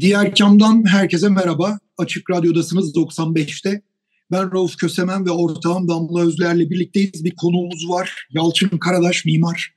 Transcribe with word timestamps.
Diğer 0.00 0.34
kamdan 0.34 0.84
herkese 0.86 1.28
merhaba. 1.28 1.78
Açık 1.98 2.30
Radyo'dasınız 2.30 2.96
95'te. 2.96 3.82
Ben 4.30 4.52
Rauf 4.52 4.76
Kösemen 4.76 5.26
ve 5.26 5.30
ortağım 5.30 5.88
Damla 5.88 6.26
Özler'le 6.26 6.70
birlikteyiz. 6.70 7.24
Bir 7.24 7.36
konuğumuz 7.36 7.88
var. 7.88 8.26
Yalçın 8.30 8.68
Karadaş 8.68 9.24
mimar. 9.24 9.74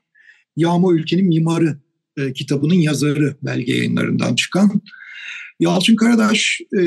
Yağma 0.55 0.93
Ülkenin 0.93 1.27
Mimarı 1.27 1.77
e, 2.17 2.33
kitabının 2.33 2.75
yazarı 2.75 3.37
belge 3.41 3.75
yayınlarından 3.75 4.35
çıkan. 4.35 4.81
Yalçın 5.59 5.95
Karadaş 5.95 6.61
e, 6.79 6.83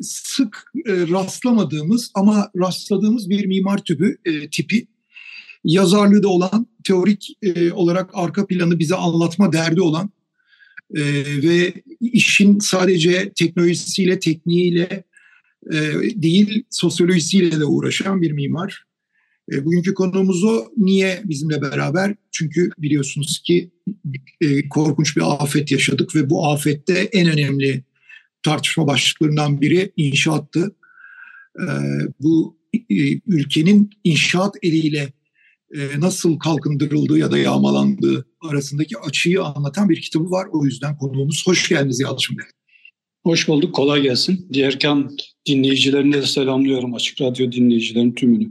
sık 0.00 0.72
e, 0.86 0.92
rastlamadığımız 0.92 2.10
ama 2.14 2.50
rastladığımız 2.56 3.30
bir 3.30 3.46
mimar 3.46 3.78
tüpü 3.78 4.16
e, 4.24 4.50
tipi. 4.50 4.86
Yazarlığı 5.64 6.22
da 6.22 6.28
olan, 6.28 6.66
teorik 6.84 7.38
e, 7.42 7.72
olarak 7.72 8.10
arka 8.14 8.46
planı 8.46 8.78
bize 8.78 8.94
anlatma 8.94 9.52
derdi 9.52 9.80
olan 9.80 10.10
e, 10.94 11.02
ve 11.42 11.72
işin 12.00 12.58
sadece 12.58 13.32
teknolojisiyle, 13.32 14.18
tekniğiyle 14.18 15.04
e, 15.72 15.78
değil 16.14 16.64
sosyolojisiyle 16.70 17.60
de 17.60 17.64
uğraşan 17.64 18.22
bir 18.22 18.32
mimar. 18.32 18.84
E, 19.52 19.64
bugünkü 19.64 19.94
konuğumuz 19.94 20.44
o. 20.44 20.68
Niye 20.76 21.20
bizimle 21.24 21.62
beraber? 21.62 22.14
Çünkü 22.30 22.70
biliyorsunuz 22.78 23.42
ki 23.44 23.70
e, 24.40 24.68
korkunç 24.68 25.16
bir 25.16 25.42
afet 25.42 25.72
yaşadık 25.72 26.14
ve 26.16 26.30
bu 26.30 26.46
afette 26.46 26.92
en 27.12 27.28
önemli 27.28 27.84
tartışma 28.42 28.86
başlıklarından 28.86 29.60
biri 29.60 29.92
inşaattı. 29.96 30.76
E, 31.60 31.66
bu 32.20 32.58
e, 32.74 33.20
ülkenin 33.26 33.90
inşaat 34.04 34.54
eliyle 34.62 35.12
e, 35.74 36.00
nasıl 36.00 36.38
kalkındırıldığı 36.38 37.18
ya 37.18 37.30
da 37.30 37.38
yağmalandığı 37.38 38.26
arasındaki 38.40 38.98
açıyı 38.98 39.42
anlatan 39.42 39.88
bir 39.88 40.00
kitabı 40.00 40.30
var. 40.30 40.46
O 40.52 40.64
yüzden 40.64 40.98
konuğumuz 40.98 41.46
hoş 41.46 41.68
geldiniz 41.68 42.00
Yalçın 42.00 42.38
Bey. 42.38 42.44
Hoş 43.22 43.48
bulduk, 43.48 43.74
kolay 43.74 44.02
gelsin. 44.02 44.46
Diğerken 44.52 45.10
dinleyicilerine 45.46 46.16
de 46.16 46.26
selamlıyorum 46.26 46.94
Açık 46.94 47.20
Radyo 47.20 47.52
dinleyicilerin 47.52 48.12
tümünü. 48.12 48.50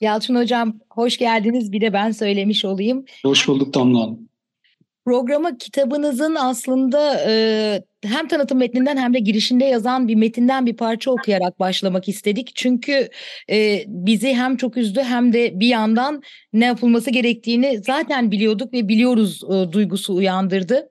Yalçın 0.00 0.34
Hocam 0.34 0.80
hoş 0.90 1.16
geldiniz. 1.16 1.72
Bir 1.72 1.80
de 1.80 1.92
ben 1.92 2.10
söylemiş 2.10 2.64
olayım. 2.64 3.04
Hoş 3.24 3.48
bulduk 3.48 3.74
Damla 3.74 4.00
Hanım. 4.00 4.28
Programa 5.04 5.58
kitabınızın 5.58 6.34
aslında 6.34 7.20
e, 7.28 7.84
hem 8.04 8.28
tanıtım 8.28 8.58
metninden 8.58 8.96
hem 8.96 9.14
de 9.14 9.18
girişinde 9.18 9.64
yazan 9.64 10.08
bir 10.08 10.14
metinden 10.14 10.66
bir 10.66 10.76
parça 10.76 11.10
okuyarak 11.10 11.60
başlamak 11.60 12.08
istedik. 12.08 12.52
Çünkü 12.54 13.08
e, 13.50 13.84
bizi 13.86 14.34
hem 14.34 14.56
çok 14.56 14.76
üzdü 14.76 15.00
hem 15.00 15.32
de 15.32 15.60
bir 15.60 15.68
yandan 15.68 16.22
ne 16.52 16.64
yapılması 16.64 17.10
gerektiğini 17.10 17.80
zaten 17.86 18.30
biliyorduk 18.30 18.72
ve 18.72 18.88
biliyoruz 18.88 19.40
e, 19.44 19.72
duygusu 19.72 20.14
uyandırdı. 20.14 20.90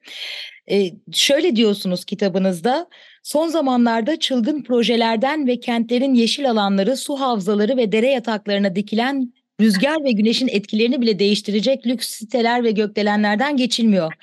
E, 0.71 0.91
şöyle 1.13 1.55
diyorsunuz 1.55 2.05
kitabınızda, 2.05 2.87
son 3.23 3.47
zamanlarda 3.47 4.19
çılgın 4.19 4.63
projelerden 4.63 5.47
ve 5.47 5.59
kentlerin 5.59 6.13
yeşil 6.13 6.49
alanları, 6.51 6.97
su 6.97 7.15
havzaları 7.19 7.77
ve 7.77 7.91
dere 7.91 8.07
yataklarına 8.07 8.75
dikilen 8.75 9.33
rüzgar 9.61 10.03
ve 10.03 10.11
güneşin 10.11 10.47
etkilerini 10.47 11.01
bile 11.01 11.19
değiştirecek 11.19 11.87
lüks 11.87 12.09
siteler 12.09 12.63
ve 12.63 12.71
gökdelenlerden 12.71 13.57
geçilmiyor. 13.57 14.13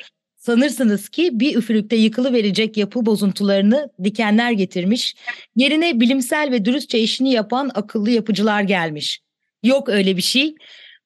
Sanırsınız 0.47 1.09
ki 1.09 1.41
bir 1.41 1.57
üfürükte 1.57 1.97
yıkılı 1.97 2.33
verecek 2.33 2.77
yapı 2.77 3.07
bozuntularını 3.07 3.91
dikenler 4.05 4.51
getirmiş, 4.51 5.17
yerine 5.57 6.01
bilimsel 6.01 6.49
ve 6.53 6.65
dürüstçe 6.65 6.99
işini 6.99 7.33
yapan 7.33 7.71
akıllı 7.75 8.11
yapıcılar 8.11 8.63
gelmiş. 8.63 9.21
Yok 9.63 9.89
öyle 9.89 10.17
bir 10.17 10.23
şey. 10.23 10.55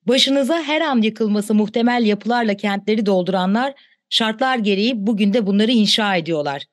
Başınıza 0.06 0.62
her 0.62 0.81
an 0.81 1.03
yıkılması 1.03 1.55
muhtemel 1.55 2.06
yapılarla 2.06 2.55
kentleri 2.55 3.06
dolduranlar 3.06 3.75
şartlar 4.09 4.59
gereği 4.59 5.06
bugün 5.06 5.33
de 5.33 5.47
bunları 5.47 5.71
inşa 5.71 6.17
ediyorlar. 6.17 6.65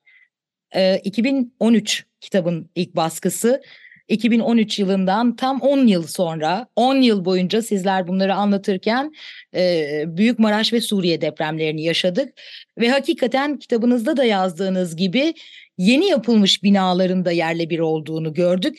Ee, 0.76 1.02
2013 1.04 2.06
kitabın 2.22 2.70
ilk 2.76 2.96
baskısı 2.96 3.62
2013 4.08 4.80
yılından 4.80 5.36
tam 5.36 5.62
10 5.62 5.88
yıl 5.88 6.08
sonra 6.08 6.68
10 6.76 6.96
yıl 6.96 7.26
boyunca 7.26 7.62
sizler 7.62 8.08
bunları 8.08 8.36
anlatırken 8.36 9.12
e, 9.56 10.04
Büyük 10.08 10.40
Maraş 10.40 10.74
ve 10.74 10.82
Suriye 10.82 11.22
depremlerini 11.22 11.84
yaşadık 11.84 12.34
ve 12.78 12.90
hakikaten 12.90 13.60
kitabınızda 13.60 14.18
da 14.18 14.24
yazdığınız 14.24 14.96
gibi 14.96 15.34
yeni 15.78 16.08
yapılmış 16.08 16.64
binaların 16.64 17.26
da 17.26 17.32
yerle 17.32 17.70
bir 17.70 17.80
olduğunu 17.80 18.34
gördük. 18.34 18.78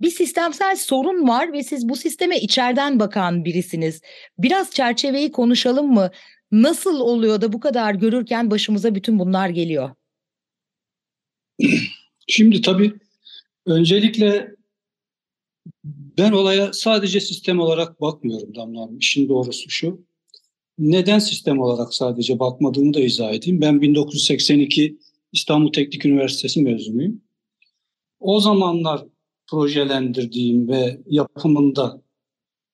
Bir 0.00 0.10
sistemsel 0.10 0.76
sorun 0.76 1.28
var 1.28 1.52
ve 1.52 1.62
siz 1.62 1.88
bu 1.88 1.96
sisteme 1.96 2.40
içeriden 2.40 3.00
bakan 3.00 3.44
birisiniz. 3.44 4.00
Biraz 4.38 4.70
çerçeveyi 4.70 5.32
konuşalım 5.32 5.94
mı? 5.94 6.10
Nasıl 6.52 7.00
oluyor 7.00 7.40
da 7.40 7.52
bu 7.52 7.60
kadar 7.60 7.94
görürken 7.94 8.50
başımıza 8.50 8.94
bütün 8.94 9.18
bunlar 9.18 9.48
geliyor? 9.48 9.90
Şimdi 12.26 12.62
tabii 12.62 12.92
öncelikle 13.70 14.54
ben 16.18 16.32
olaya 16.32 16.72
sadece 16.72 17.20
sistem 17.20 17.60
olarak 17.60 18.00
bakmıyorum 18.00 18.54
Damla 18.54 18.80
Hanım. 18.80 18.98
İşin 18.98 19.28
doğrusu 19.28 19.70
şu. 19.70 20.04
Neden 20.78 21.18
sistem 21.18 21.60
olarak 21.60 21.94
sadece 21.94 22.38
bakmadığımı 22.38 22.94
da 22.94 23.00
izah 23.00 23.32
edeyim. 23.32 23.60
Ben 23.60 23.82
1982 23.82 24.98
İstanbul 25.32 25.72
Teknik 25.72 26.04
Üniversitesi 26.04 26.62
mezunuyum. 26.62 27.20
O 28.20 28.40
zamanlar 28.40 29.04
projelendirdiğim 29.50 30.68
ve 30.68 31.00
yapımında 31.06 32.02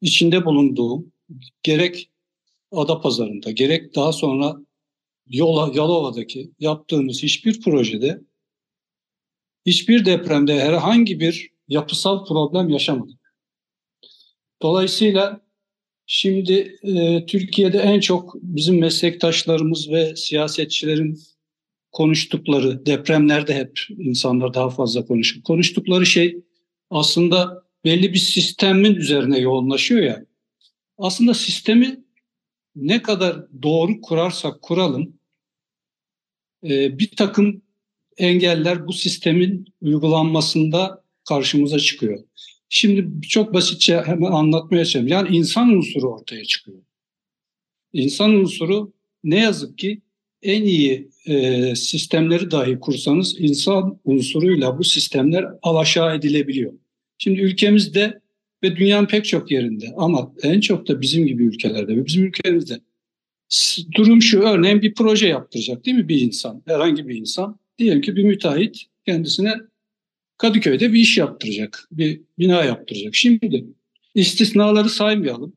içinde 0.00 0.44
bulunduğum 0.44 1.12
gerek 1.62 2.10
Adapazarı'nda 2.72 3.50
gerek 3.50 3.94
daha 3.94 4.12
sonra 4.12 4.56
Yola, 5.28 5.72
Yalova'daki 5.74 6.50
yaptığımız 6.60 7.22
hiçbir 7.22 7.60
projede 7.60 8.20
hiçbir 9.66 10.04
depremde 10.04 10.60
herhangi 10.60 11.20
bir 11.20 11.50
yapısal 11.68 12.26
problem 12.26 12.68
yaşamadık. 12.68 13.20
Dolayısıyla 14.62 15.40
şimdi 16.06 16.78
e, 16.82 17.26
Türkiye'de 17.26 17.78
en 17.78 18.00
çok 18.00 18.34
bizim 18.34 18.80
meslektaşlarımız 18.80 19.90
ve 19.90 20.16
siyasetçilerin 20.16 21.18
konuştukları, 21.92 22.86
depremlerde 22.86 23.54
hep 23.54 23.80
insanlar 23.98 24.54
daha 24.54 24.70
fazla 24.70 25.06
konuşuyor. 25.06 25.44
Konuştukları 25.44 26.06
şey 26.06 26.36
aslında 26.90 27.64
belli 27.84 28.12
bir 28.12 28.18
sistemin 28.18 28.94
üzerine 28.94 29.38
yoğunlaşıyor 29.38 30.02
ya. 30.02 30.24
Aslında 30.98 31.34
sistemi 31.34 32.04
ne 32.76 33.02
kadar 33.02 33.62
doğru 33.62 34.00
kurarsak 34.00 34.62
kuralım 34.62 35.18
e, 36.64 36.98
bir 36.98 37.16
takım 37.16 37.62
engeller 38.18 38.86
bu 38.86 38.92
sistemin 38.92 39.66
uygulanmasında 39.80 41.04
karşımıza 41.28 41.78
çıkıyor. 41.78 42.24
Şimdi 42.68 43.28
çok 43.28 43.54
basitçe 43.54 44.02
hemen 44.06 44.32
anlatmaya 44.32 44.84
çalışayım. 44.84 45.08
Yani 45.08 45.36
insan 45.36 45.68
unsuru 45.68 46.14
ortaya 46.14 46.44
çıkıyor. 46.44 46.78
İnsan 47.92 48.30
unsuru 48.30 48.92
ne 49.24 49.38
yazık 49.38 49.78
ki 49.78 50.02
en 50.42 50.62
iyi 50.62 51.08
e, 51.26 51.74
sistemleri 51.76 52.50
dahi 52.50 52.80
kursanız 52.80 53.40
insan 53.40 54.00
unsuruyla 54.04 54.78
bu 54.78 54.84
sistemler 54.84 55.44
alaşağı 55.62 56.16
edilebiliyor. 56.16 56.72
Şimdi 57.18 57.40
ülkemizde 57.40 58.20
ve 58.62 58.76
dünyanın 58.76 59.06
pek 59.06 59.24
çok 59.24 59.50
yerinde 59.50 59.94
ama 59.96 60.32
en 60.42 60.60
çok 60.60 60.88
da 60.88 61.00
bizim 61.00 61.26
gibi 61.26 61.44
ülkelerde 61.44 61.96
ve 61.96 62.06
bizim 62.06 62.24
ülkemizde 62.24 62.80
durum 63.94 64.22
şu 64.22 64.40
örneğin 64.40 64.82
bir 64.82 64.94
proje 64.94 65.28
yaptıracak 65.28 65.86
değil 65.86 65.96
mi 65.96 66.08
bir 66.08 66.20
insan 66.20 66.62
herhangi 66.66 67.08
bir 67.08 67.14
insan 67.14 67.58
diyelim 67.78 68.00
ki 68.00 68.16
bir 68.16 68.24
müteahhit 68.24 68.76
kendisine 69.06 69.54
Kadıköy'de 70.38 70.92
bir 70.92 71.00
iş 71.00 71.18
yaptıracak 71.18 71.88
bir 71.90 72.20
bina 72.38 72.64
yaptıracak. 72.64 73.14
Şimdi 73.14 73.64
istisnaları 74.14 74.90
saymayalım. 74.90 75.52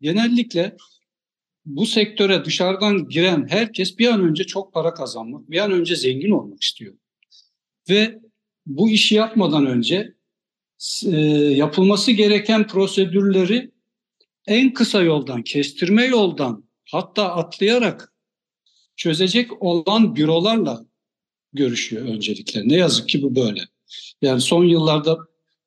Genellikle 0.00 0.76
bu 1.66 1.86
sektöre 1.86 2.44
dışarıdan 2.44 3.08
giren 3.08 3.46
herkes 3.48 3.98
bir 3.98 4.06
an 4.06 4.20
önce 4.20 4.44
çok 4.44 4.72
para 4.72 4.94
kazanmak, 4.94 5.50
bir 5.50 5.58
an 5.58 5.72
önce 5.72 5.96
zengin 5.96 6.30
olmak 6.30 6.62
istiyor. 6.62 6.94
Ve 7.88 8.18
bu 8.66 8.90
işi 8.90 9.14
yapmadan 9.14 9.66
önce 9.66 10.14
e, 11.06 11.16
yapılması 11.56 12.12
gereken 12.12 12.66
prosedürleri 12.66 13.70
en 14.46 14.72
kısa 14.72 15.02
yoldan, 15.02 15.42
kestirme 15.42 16.04
yoldan 16.04 16.64
hatta 16.90 17.34
atlayarak 17.34 18.12
çözecek 18.96 19.62
olan 19.62 20.16
bürolarla 20.16 20.87
görüşüyor 21.52 22.06
öncelikle. 22.06 22.68
Ne 22.68 22.76
yazık 22.76 23.08
ki 23.08 23.22
bu 23.22 23.36
böyle. 23.36 23.60
Yani 24.22 24.40
son 24.40 24.64
yıllarda 24.64 25.18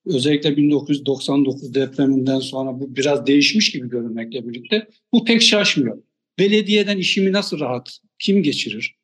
özellikle 0.05 0.57
1999 0.57 1.73
depreminden 1.73 2.39
sonra 2.39 2.79
bu 2.79 2.95
biraz 2.95 3.27
değişmiş 3.27 3.71
gibi 3.71 3.89
görünmekle 3.89 4.49
birlikte 4.49 4.87
bu 5.13 5.25
pek 5.25 5.41
şaşmıyor. 5.41 6.03
Belediyeden 6.39 6.97
işimi 6.97 7.31
nasıl 7.31 7.59
rahat, 7.59 7.99
kim 8.19 8.43
geçirir? 8.43 8.95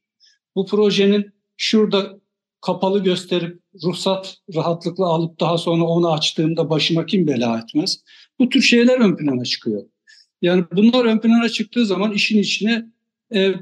Bu 0.55 0.65
projenin 0.65 1.31
şurada 1.57 2.19
kapalı 2.61 3.03
gösterip 3.03 3.59
ruhsat 3.83 4.37
rahatlıkla 4.55 5.05
alıp 5.05 5.39
daha 5.39 5.57
sonra 5.57 5.83
onu 5.83 6.11
açtığımda 6.11 6.69
başıma 6.69 7.05
kim 7.05 7.27
bela 7.27 7.59
etmez? 7.59 8.03
Bu 8.39 8.49
tür 8.49 8.61
şeyler 8.61 8.99
ön 8.99 9.15
plana 9.15 9.43
çıkıyor. 9.43 9.83
Yani 10.41 10.65
bunlar 10.71 11.05
ön 11.05 11.19
plana 11.19 11.49
çıktığı 11.49 11.85
zaman 11.85 12.13
işin 12.13 12.39
içine 12.39 12.85
e, 13.33 13.53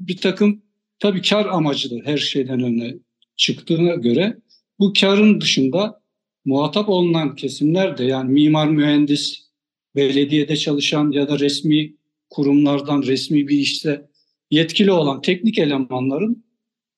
bir 0.00 0.16
takım 0.16 0.62
tabii 1.02 1.22
kar 1.22 1.46
amacılı 1.46 2.00
her 2.04 2.18
şeyden 2.18 2.60
önüne 2.60 2.94
çıktığına 3.36 3.94
göre 3.94 4.36
bu 4.78 4.92
karın 5.00 5.40
dışında 5.40 6.02
muhatap 6.44 6.88
olunan 6.88 7.36
kesimler 7.36 7.98
de 7.98 8.04
yani 8.04 8.32
mimar 8.32 8.68
mühendis, 8.68 9.50
belediyede 9.96 10.56
çalışan 10.56 11.10
ya 11.12 11.28
da 11.28 11.38
resmi 11.38 11.96
kurumlardan 12.30 13.02
resmi 13.02 13.48
bir 13.48 13.58
işte 13.58 14.08
yetkili 14.50 14.92
olan 14.92 15.20
teknik 15.20 15.58
elemanların 15.58 16.44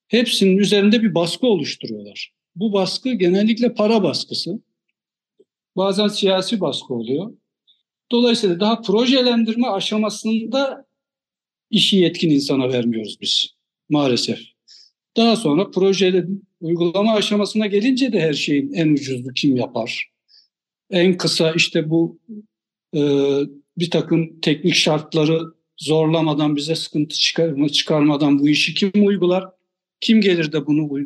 hepsinin 0.08 0.58
üzerinde 0.58 1.02
bir 1.02 1.14
baskı 1.14 1.46
oluşturuyorlar. 1.46 2.32
Bu 2.56 2.72
baskı 2.72 3.12
genellikle 3.12 3.74
para 3.74 4.02
baskısı. 4.02 4.62
Bazen 5.76 6.08
siyasi 6.08 6.60
baskı 6.60 6.94
oluyor. 6.94 7.32
Dolayısıyla 8.12 8.60
daha 8.60 8.80
projelendirme 8.80 9.68
aşamasında 9.68 10.86
işi 11.70 11.96
yetkin 11.96 12.30
insana 12.30 12.72
vermiyoruz 12.72 13.16
biz 13.20 13.53
maalesef. 13.88 14.38
Daha 15.16 15.36
sonra 15.36 15.70
projelerin 15.70 16.44
uygulama 16.60 17.14
aşamasına 17.14 17.66
gelince 17.66 18.12
de 18.12 18.20
her 18.20 18.32
şeyin 18.32 18.72
en 18.72 18.88
ucuzlu 18.88 19.32
kim 19.32 19.56
yapar? 19.56 20.10
En 20.90 21.16
kısa 21.16 21.52
işte 21.52 21.90
bu 21.90 22.18
e, 22.96 23.00
bir 23.78 23.90
takım 23.90 24.40
teknik 24.40 24.74
şartları 24.74 25.40
zorlamadan 25.76 26.56
bize 26.56 26.74
sıkıntı 26.74 27.16
çıkarma, 27.16 27.68
çıkarmadan 27.68 28.38
bu 28.38 28.48
işi 28.48 28.74
kim 28.74 29.06
uygular? 29.06 29.44
Kim 30.00 30.20
gelir 30.20 30.52
de 30.52 30.66
bunu 30.66 31.00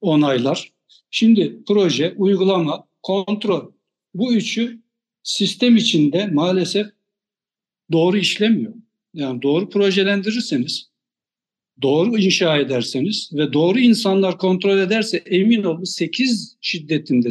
onaylar? 0.00 0.72
Şimdi 1.10 1.58
proje, 1.66 2.14
uygulama, 2.16 2.84
kontrol 3.02 3.72
bu 4.14 4.34
üçü 4.34 4.82
sistem 5.22 5.76
içinde 5.76 6.26
maalesef 6.26 6.86
doğru 7.92 8.16
işlemiyor. 8.16 8.74
Yani 9.14 9.42
doğru 9.42 9.68
projelendirirseniz, 9.68 10.87
doğru 11.82 12.18
inşa 12.18 12.56
ederseniz 12.56 13.30
ve 13.32 13.52
doğru 13.52 13.78
insanlar 13.78 14.38
kontrol 14.38 14.78
ederse 14.78 15.16
emin 15.16 15.64
olun 15.64 15.84
8 15.84 16.56
şiddetinde 16.60 17.28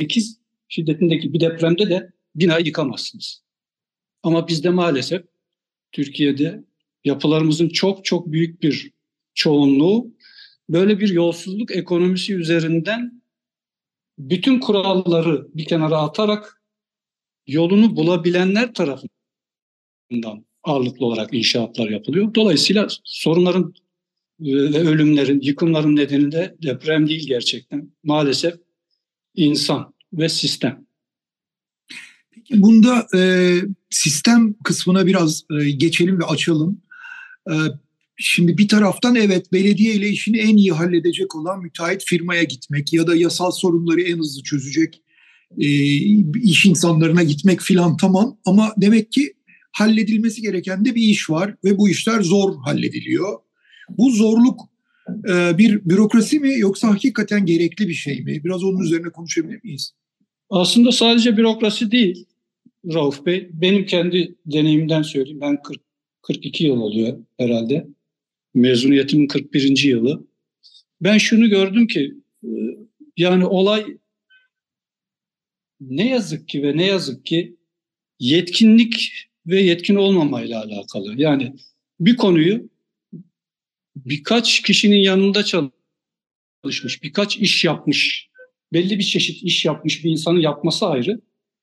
8 0.00 0.40
şiddetindeki 0.68 1.32
bir 1.32 1.40
depremde 1.40 1.90
de 1.90 2.12
binayı 2.34 2.66
yıkamazsınız. 2.66 3.42
Ama 4.22 4.48
bizde 4.48 4.70
maalesef 4.70 5.24
Türkiye'de 5.92 6.64
yapılarımızın 7.04 7.68
çok 7.68 8.04
çok 8.04 8.32
büyük 8.32 8.62
bir 8.62 8.90
çoğunluğu 9.34 10.14
böyle 10.68 11.00
bir 11.00 11.08
yolsuzluk 11.08 11.76
ekonomisi 11.76 12.34
üzerinden 12.34 13.22
bütün 14.18 14.60
kuralları 14.60 15.48
bir 15.54 15.64
kenara 15.64 15.98
atarak 15.98 16.62
yolunu 17.46 17.96
bulabilenler 17.96 18.74
tarafından 18.74 20.45
ağırlıklı 20.66 21.06
olarak 21.06 21.34
inşaatlar 21.34 21.88
yapılıyor. 21.90 22.34
Dolayısıyla 22.34 22.86
sorunların 23.04 23.74
e, 24.40 24.52
ve 24.52 24.78
ölümlerin, 24.78 25.40
yıkımların 25.40 25.96
nedeni 25.96 26.32
de 26.32 26.56
deprem 26.62 27.08
değil 27.08 27.26
gerçekten. 27.26 27.90
Maalesef 28.04 28.54
insan 29.34 29.94
ve 30.12 30.28
sistem. 30.28 30.86
Peki 32.34 32.62
bunda 32.62 33.06
e, 33.16 33.52
sistem 33.90 34.54
kısmına 34.64 35.06
biraz 35.06 35.44
e, 35.60 35.70
geçelim 35.70 36.20
ve 36.20 36.24
açalım. 36.24 36.82
E, 37.50 37.54
şimdi 38.16 38.58
bir 38.58 38.68
taraftan 38.68 39.14
evet 39.14 39.52
belediye 39.52 39.94
ile 39.94 40.08
işini 40.08 40.38
en 40.38 40.56
iyi 40.56 40.72
halledecek 40.72 41.36
olan 41.36 41.62
müteahhit 41.62 42.04
firmaya 42.06 42.42
gitmek 42.42 42.92
ya 42.92 43.06
da 43.06 43.16
yasal 43.16 43.50
sorunları 43.50 44.00
en 44.00 44.18
hızlı 44.18 44.42
çözecek 44.42 45.02
e, 45.58 45.66
iş 46.42 46.66
insanlarına 46.66 47.22
gitmek 47.22 47.60
filan 47.60 47.96
tamam 47.96 48.38
ama 48.44 48.74
demek 48.76 49.12
ki 49.12 49.35
halledilmesi 49.76 50.42
gereken 50.42 50.84
de 50.84 50.94
bir 50.94 51.02
iş 51.02 51.30
var 51.30 51.54
ve 51.64 51.78
bu 51.78 51.88
işler 51.88 52.20
zor 52.20 52.56
hallediliyor. 52.64 53.38
Bu 53.88 54.10
zorluk 54.10 54.60
e, 55.08 55.58
bir 55.58 55.84
bürokrasi 55.84 56.40
mi 56.40 56.58
yoksa 56.58 56.88
hakikaten 56.88 57.46
gerekli 57.46 57.88
bir 57.88 57.94
şey 57.94 58.22
mi? 58.22 58.44
Biraz 58.44 58.64
onun 58.64 58.80
üzerine 58.80 59.08
konuşabilir 59.08 59.60
miyiz? 59.62 59.92
Aslında 60.50 60.92
sadece 60.92 61.36
bürokrasi 61.36 61.90
değil 61.90 62.26
Rauf 62.94 63.26
Bey. 63.26 63.48
Benim 63.52 63.86
kendi 63.86 64.34
deneyimden 64.46 65.02
söyleyeyim. 65.02 65.40
Ben 65.40 65.62
40, 65.62 65.80
42 66.22 66.64
yıl 66.64 66.76
oluyor 66.76 67.18
herhalde. 67.38 67.86
Mezuniyetimin 68.54 69.26
41. 69.26 69.84
yılı. 69.84 70.26
Ben 71.00 71.18
şunu 71.18 71.48
gördüm 71.48 71.86
ki 71.86 72.14
e, 72.44 72.48
yani 73.16 73.46
olay 73.46 73.86
ne 75.80 76.08
yazık 76.08 76.48
ki 76.48 76.62
ve 76.62 76.76
ne 76.76 76.86
yazık 76.86 77.26
ki 77.26 77.56
yetkinlik 78.20 79.26
ve 79.46 79.60
yetkin 79.60 79.94
olmamayla 79.94 80.62
alakalı. 80.62 81.14
Yani 81.16 81.54
bir 82.00 82.16
konuyu 82.16 82.68
birkaç 83.96 84.62
kişinin 84.62 84.96
yanında 84.96 85.44
çalışmış, 86.64 87.02
birkaç 87.02 87.36
iş 87.38 87.64
yapmış, 87.64 88.28
belli 88.72 88.98
bir 88.98 89.04
çeşit 89.04 89.42
iş 89.42 89.64
yapmış 89.64 90.04
bir 90.04 90.10
insanın 90.10 90.40
yapması 90.40 90.86
ayrı. 90.86 91.20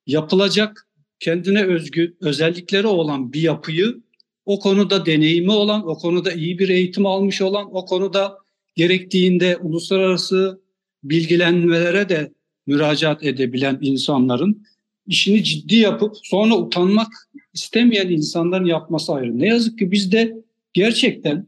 Yapılacak 0.07 0.87
kendine 1.19 1.63
özgü 1.63 2.17
özellikleri 2.21 2.87
olan 2.87 3.33
bir 3.33 3.41
yapıyı 3.41 4.03
o 4.45 4.59
konuda 4.59 5.05
deneyimi 5.05 5.51
olan, 5.51 5.87
o 5.87 5.97
konuda 5.97 6.31
iyi 6.31 6.59
bir 6.59 6.69
eğitim 6.69 7.05
almış 7.05 7.41
olan, 7.41 7.75
o 7.75 7.85
konuda 7.85 8.37
gerektiğinde 8.75 9.57
uluslararası 9.57 10.61
bilgilenmelere 11.03 12.09
de 12.09 12.33
müracaat 12.67 13.23
edebilen 13.23 13.77
insanların 13.81 14.65
işini 15.07 15.43
ciddi 15.43 15.75
yapıp 15.75 16.15
sonra 16.23 16.55
utanmak 16.55 17.07
istemeyen 17.53 18.09
insanların 18.09 18.65
yapması 18.65 19.13
ayrı. 19.13 19.39
Ne 19.39 19.47
yazık 19.47 19.79
ki 19.79 19.91
bizde 19.91 20.43
gerçekten 20.73 21.47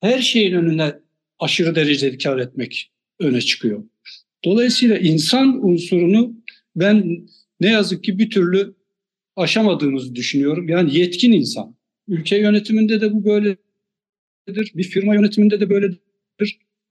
her 0.00 0.18
şeyin 0.18 0.54
önüne 0.54 0.92
aşırı 1.38 1.74
derecede 1.74 2.18
kar 2.18 2.38
etmek 2.38 2.90
öne 3.20 3.40
çıkıyor. 3.40 3.84
Dolayısıyla 4.44 4.98
insan 4.98 5.64
unsurunu 5.64 6.34
ben 6.76 7.26
ne 7.60 7.70
yazık 7.70 8.04
ki 8.04 8.18
bir 8.18 8.30
türlü 8.30 8.74
aşamadığımızı 9.36 10.14
düşünüyorum. 10.14 10.68
Yani 10.68 10.98
yetkin 10.98 11.32
insan. 11.32 11.76
Ülke 12.08 12.38
yönetiminde 12.38 13.00
de 13.00 13.12
bu 13.12 13.24
böyledir. 13.24 14.72
Bir 14.74 14.84
firma 14.84 15.14
yönetiminde 15.14 15.60
de 15.60 15.70
böyledir. 15.70 15.98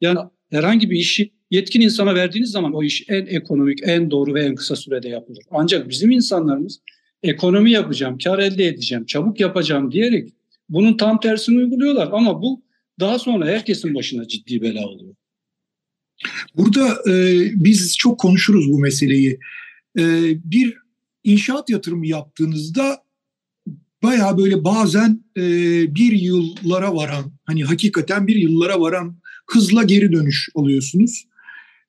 Yani 0.02 0.20
herhangi 0.50 0.90
bir 0.90 0.98
işi 0.98 1.32
yetkin 1.52 1.82
insana 1.82 2.16
verdiğiniz 2.16 2.52
zaman 2.52 2.74
o 2.74 2.84
iş 2.84 3.06
en 3.10 3.26
ekonomik, 3.26 3.80
en 3.84 4.12
doğru 4.12 4.34
ve 4.34 4.44
en 4.44 4.56
kısa 4.56 4.76
sürede 4.76 5.10
yapılır. 5.10 5.44
Ancak 5.52 5.90
bizim 5.90 6.12
insanlarımız 6.12 6.82
ekonomi 7.24 7.72
yapacağım, 7.72 8.18
kar 8.18 8.40
elde 8.40 8.66
edeceğim, 8.66 9.06
çabuk 9.06 9.40
yapacağım 9.40 9.92
diyerek 9.92 10.30
bunun 10.70 10.98
tam 10.98 11.20
tersini 11.20 11.58
uyguluyorlar. 11.58 12.10
Ama 12.12 12.42
bu 12.42 12.62
daha 13.00 13.20
sonra 13.20 13.48
herkesin 13.48 13.96
başına 13.96 14.28
ciddi 14.28 14.62
bela 14.62 14.88
oluyor. 14.88 15.16
Burada 16.58 17.12
e, 17.12 17.42
biz 17.56 17.98
çok 17.98 18.20
konuşuruz 18.20 18.72
bu 18.72 18.80
meseleyi. 18.80 19.40
E, 20.00 20.04
bir 20.52 20.78
inşaat 21.24 21.70
yatırımı 21.70 22.08
yaptığınızda 22.08 23.04
baya 24.04 24.38
böyle 24.38 24.64
bazen 24.64 25.24
e, 25.38 25.42
bir 25.96 26.12
yıllara 26.12 26.96
varan, 26.96 27.32
hani 27.44 27.64
hakikaten 27.64 28.28
bir 28.28 28.36
yıllara 28.36 28.82
varan 28.82 29.18
hızla 29.48 29.84
geri 29.84 30.12
dönüş 30.12 30.50
alıyorsunuz. 30.56 31.26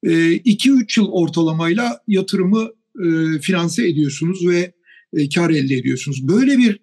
2-3 0.04 1.00
yıl 1.00 1.08
ortalamayla 1.08 2.00
yatırımı 2.08 2.70
e, 3.04 3.38
finanse 3.38 3.88
ediyorsunuz 3.88 4.46
ve 4.46 4.72
e, 5.16 5.28
kar 5.28 5.50
elde 5.50 5.74
ediyorsunuz. 5.74 6.28
Böyle 6.28 6.58
bir 6.58 6.80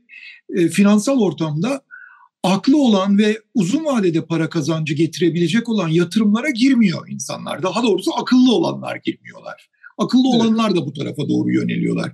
e, 0.55 0.67
finansal 0.67 1.19
ortamda 1.19 1.81
aklı 2.43 2.77
olan 2.77 3.17
ve 3.17 3.41
uzun 3.53 3.85
vadede 3.85 4.25
para 4.25 4.49
kazancı 4.49 4.93
getirebilecek 4.93 5.69
olan 5.69 5.89
yatırımlara 5.89 6.49
girmiyor 6.49 7.09
insanlar. 7.09 7.63
Daha 7.63 7.83
doğrusu 7.83 8.11
akıllı 8.15 8.53
olanlar 8.53 8.95
girmiyorlar. 8.95 9.69
Akıllı 9.97 10.27
evet. 10.33 10.41
olanlar 10.41 10.75
da 10.75 10.85
bu 10.85 10.93
tarafa 10.93 11.29
doğru 11.29 11.51
yöneliyorlar. 11.53 12.13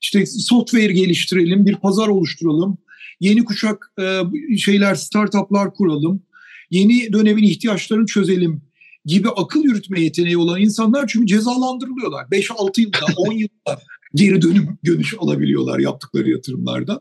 İşte 0.00 0.26
software 0.26 0.92
geliştirelim, 0.92 1.66
bir 1.66 1.74
pazar 1.74 2.08
oluşturalım, 2.08 2.78
yeni 3.20 3.44
kuşak 3.44 3.92
e, 4.00 4.22
şeyler, 4.58 4.94
startuplar 4.94 5.74
kuralım, 5.74 6.22
yeni 6.70 7.12
dönemin 7.12 7.42
ihtiyaçlarını 7.42 8.06
çözelim 8.06 8.62
gibi 9.04 9.28
akıl 9.28 9.64
yürütme 9.64 10.00
yeteneği 10.00 10.38
olan 10.38 10.60
insanlar 10.60 11.06
çünkü 11.06 11.26
cezalandırılıyorlar. 11.26 12.24
5-6 12.24 12.80
yılda, 12.80 12.98
10 13.16 13.32
yılda 13.32 13.80
geri 14.16 14.42
dönüm 14.42 14.78
dönüş 14.86 15.14
alabiliyorlar 15.18 15.78
yaptıkları 15.78 16.30
yatırımlarda. 16.30 17.00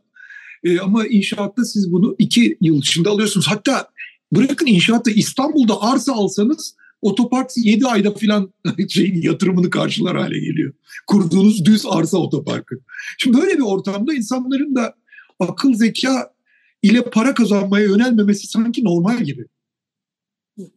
E, 0.63 0.79
ama 0.79 1.07
inşaatta 1.07 1.65
siz 1.65 1.91
bunu 1.91 2.15
iki 2.19 2.57
yıl 2.61 2.79
içinde 2.79 3.09
alıyorsunuz. 3.09 3.47
Hatta 3.47 3.87
bırakın 4.31 4.65
inşaatta 4.65 5.11
İstanbul'da 5.11 5.81
arsa 5.81 6.13
alsanız 6.13 6.75
otopark 7.01 7.51
7 7.57 7.85
ayda 7.87 8.13
filan 8.13 8.53
şeyin 8.89 9.21
yatırımını 9.21 9.69
karşılar 9.69 10.17
hale 10.17 10.39
geliyor. 10.39 10.73
Kurduğunuz 11.07 11.65
düz 11.65 11.85
arsa 11.85 12.17
otoparkı. 12.17 12.75
Şimdi 13.17 13.37
böyle 13.37 13.53
bir 13.57 13.63
ortamda 13.63 14.13
insanların 14.13 14.75
da 14.75 14.95
akıl 15.39 15.73
zeka 15.73 16.33
ile 16.81 17.01
para 17.01 17.33
kazanmaya 17.33 17.85
yönelmemesi 17.85 18.47
sanki 18.47 18.83
normal 18.83 19.23
gibi. 19.23 19.45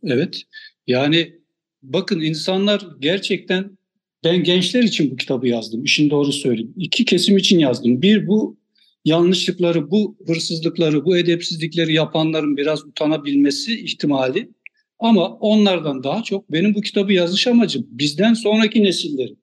Evet. 0.03 0.43
Yani 0.87 1.39
bakın 1.83 2.21
insanlar 2.21 2.87
gerçekten 3.01 3.78
ben 4.25 4.45
gençler 4.45 4.83
için 4.83 5.11
bu 5.11 5.17
kitabı 5.17 5.49
yazdım. 5.49 5.85
İşin 5.85 6.11
doğru 6.11 6.33
söyleyeyim. 6.33 6.75
İki 6.77 7.05
kesim 7.05 7.37
için 7.37 7.59
yazdım. 7.59 8.03
Bir 8.03 8.27
bu 8.27 8.57
yanlışlıkları, 9.05 9.91
bu 9.91 10.17
hırsızlıkları, 10.27 11.05
bu 11.05 11.19
edepsizlikleri 11.19 11.93
yapanların 11.93 12.57
biraz 12.57 12.85
utanabilmesi 12.85 13.81
ihtimali. 13.81 14.51
Ama 14.99 15.29
onlardan 15.29 16.05
daha 16.05 16.23
çok 16.23 16.53
benim 16.53 16.75
bu 16.75 16.81
kitabı 16.81 17.13
yazış 17.13 17.47
amacım 17.47 17.87
bizden 17.91 18.35
sonraki 18.35 18.83
nesillerin 18.83 19.39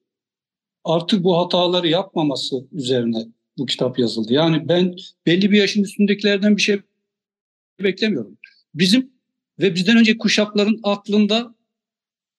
artık 0.83 1.23
bu 1.23 1.37
hataları 1.37 1.87
yapmaması 1.87 2.55
üzerine 2.71 3.25
bu 3.57 3.65
kitap 3.65 3.99
yazıldı. 3.99 4.33
Yani 4.33 4.67
ben 4.67 4.95
belli 5.25 5.51
bir 5.51 5.57
yaşın 5.57 5.83
üstündekilerden 5.83 6.57
bir 6.57 6.61
şey 6.61 6.79
beklemiyorum. 7.83 8.37
Bizim 8.73 9.11
ve 9.59 9.75
bizden 9.75 9.97
önce 9.97 10.17
kuşakların 10.17 10.79
aklında 10.83 11.55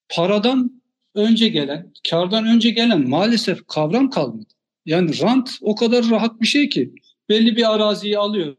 paradan 0.08 0.75
önce 1.16 1.48
gelen, 1.48 1.92
kardan 2.10 2.46
önce 2.46 2.70
gelen 2.70 3.08
maalesef 3.08 3.66
kavram 3.66 4.10
kalmadı. 4.10 4.48
Yani 4.86 5.20
rant 5.20 5.58
o 5.60 5.74
kadar 5.74 6.10
rahat 6.10 6.40
bir 6.40 6.46
şey 6.46 6.68
ki 6.68 6.92
belli 7.28 7.56
bir 7.56 7.74
araziyi 7.74 8.18
alıyor 8.18 8.56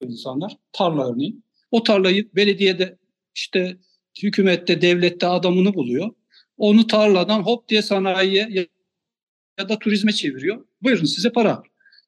insanlar, 0.00 0.56
tarla 0.72 1.12
örneğin. 1.12 1.44
O 1.70 1.82
tarlayı 1.82 2.28
belediyede 2.34 2.98
işte 3.34 3.76
hükümette, 4.22 4.82
devlette 4.82 5.26
adamını 5.26 5.74
buluyor. 5.74 6.10
Onu 6.56 6.86
tarladan 6.86 7.42
hop 7.42 7.68
diye 7.68 7.82
sanayiye 7.82 8.48
ya 9.58 9.68
da 9.68 9.78
turizme 9.78 10.12
çeviriyor. 10.12 10.64
Buyurun 10.82 11.04
size 11.04 11.32
para. 11.32 11.62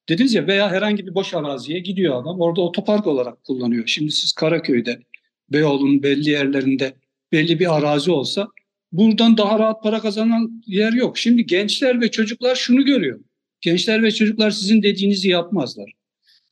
Dediniz 0.08 0.34
ya 0.34 0.46
veya 0.46 0.70
herhangi 0.70 1.06
bir 1.06 1.14
boş 1.14 1.34
araziye 1.34 1.78
gidiyor 1.78 2.22
adam. 2.22 2.40
Orada 2.40 2.60
otopark 2.60 3.06
olarak 3.06 3.44
kullanıyor. 3.44 3.86
Şimdi 3.86 4.12
siz 4.12 4.32
Karaköy'de, 4.32 5.02
Beyoğlu'nun 5.48 6.02
belli 6.02 6.30
yerlerinde 6.30 6.94
belli 7.32 7.58
bir 7.60 7.76
arazi 7.76 8.10
olsa 8.10 8.48
buradan 8.92 9.36
daha 9.36 9.58
rahat 9.58 9.82
para 9.82 10.00
kazanan 10.00 10.62
yer 10.66 10.92
yok. 10.92 11.18
Şimdi 11.18 11.46
gençler 11.46 12.00
ve 12.00 12.10
çocuklar 12.10 12.54
şunu 12.54 12.84
görüyor. 12.84 13.20
Gençler 13.60 14.02
ve 14.02 14.10
çocuklar 14.10 14.50
sizin 14.50 14.82
dediğinizi 14.82 15.28
yapmazlar. 15.28 15.92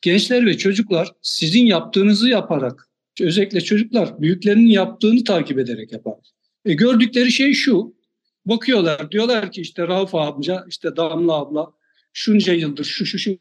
Gençler 0.02 0.46
ve 0.46 0.58
çocuklar 0.58 1.08
sizin 1.22 1.66
yaptığınızı 1.66 2.28
yaparak, 2.28 2.88
özellikle 3.20 3.60
çocuklar 3.60 4.20
büyüklerinin 4.20 4.66
yaptığını 4.66 5.24
takip 5.24 5.58
ederek 5.58 5.92
yapar. 5.92 6.14
E 6.64 6.74
gördükleri 6.74 7.32
şey 7.32 7.52
şu, 7.52 7.94
bakıyorlar 8.46 9.10
diyorlar 9.10 9.52
ki 9.52 9.60
işte 9.60 9.88
Rauf 9.88 10.14
amca, 10.14 10.64
işte 10.68 10.96
Damla 10.96 11.32
abla 11.32 11.72
şunca 12.12 12.52
yıldır 12.52 12.84
şu 12.84 13.06
şu 13.06 13.18
şu 13.18 13.38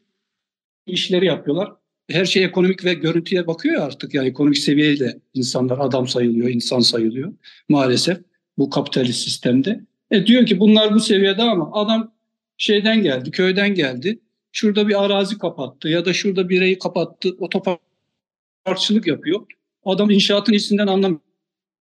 işleri 0.86 1.26
yapıyorlar. 1.26 1.72
Her 2.10 2.24
şey 2.24 2.44
ekonomik 2.44 2.84
ve 2.84 2.94
görüntüye 2.94 3.46
bakıyor 3.46 3.82
artık 3.82 4.14
yani 4.14 4.28
ekonomik 4.28 4.58
seviyeyle 4.58 5.20
insanlar 5.34 5.78
adam 5.78 6.08
sayılıyor, 6.08 6.48
insan 6.48 6.80
sayılıyor 6.80 7.32
maalesef 7.68 8.18
bu 8.58 8.70
kapitalist 8.70 9.24
sistemde. 9.24 9.80
E 10.10 10.26
diyor 10.26 10.46
ki 10.46 10.60
bunlar 10.60 10.94
bu 10.94 11.00
seviyede 11.00 11.42
ama 11.42 11.70
adam 11.72 12.12
şeyden 12.56 13.02
geldi, 13.02 13.30
köyden 13.30 13.74
geldi. 13.74 14.20
Şurada 14.52 14.88
bir 14.88 15.04
arazi 15.04 15.38
kapattı 15.38 15.88
ya 15.88 16.04
da 16.04 16.12
şurada 16.12 16.48
bir 16.48 16.56
bireyi 16.56 16.78
kapattı, 16.78 17.36
otoparkçılık 17.38 19.06
yapıyor. 19.06 19.46
Adam 19.84 20.10
inşaatın 20.10 20.52
içinden 20.52 20.86
anlamıyor. 20.86 21.20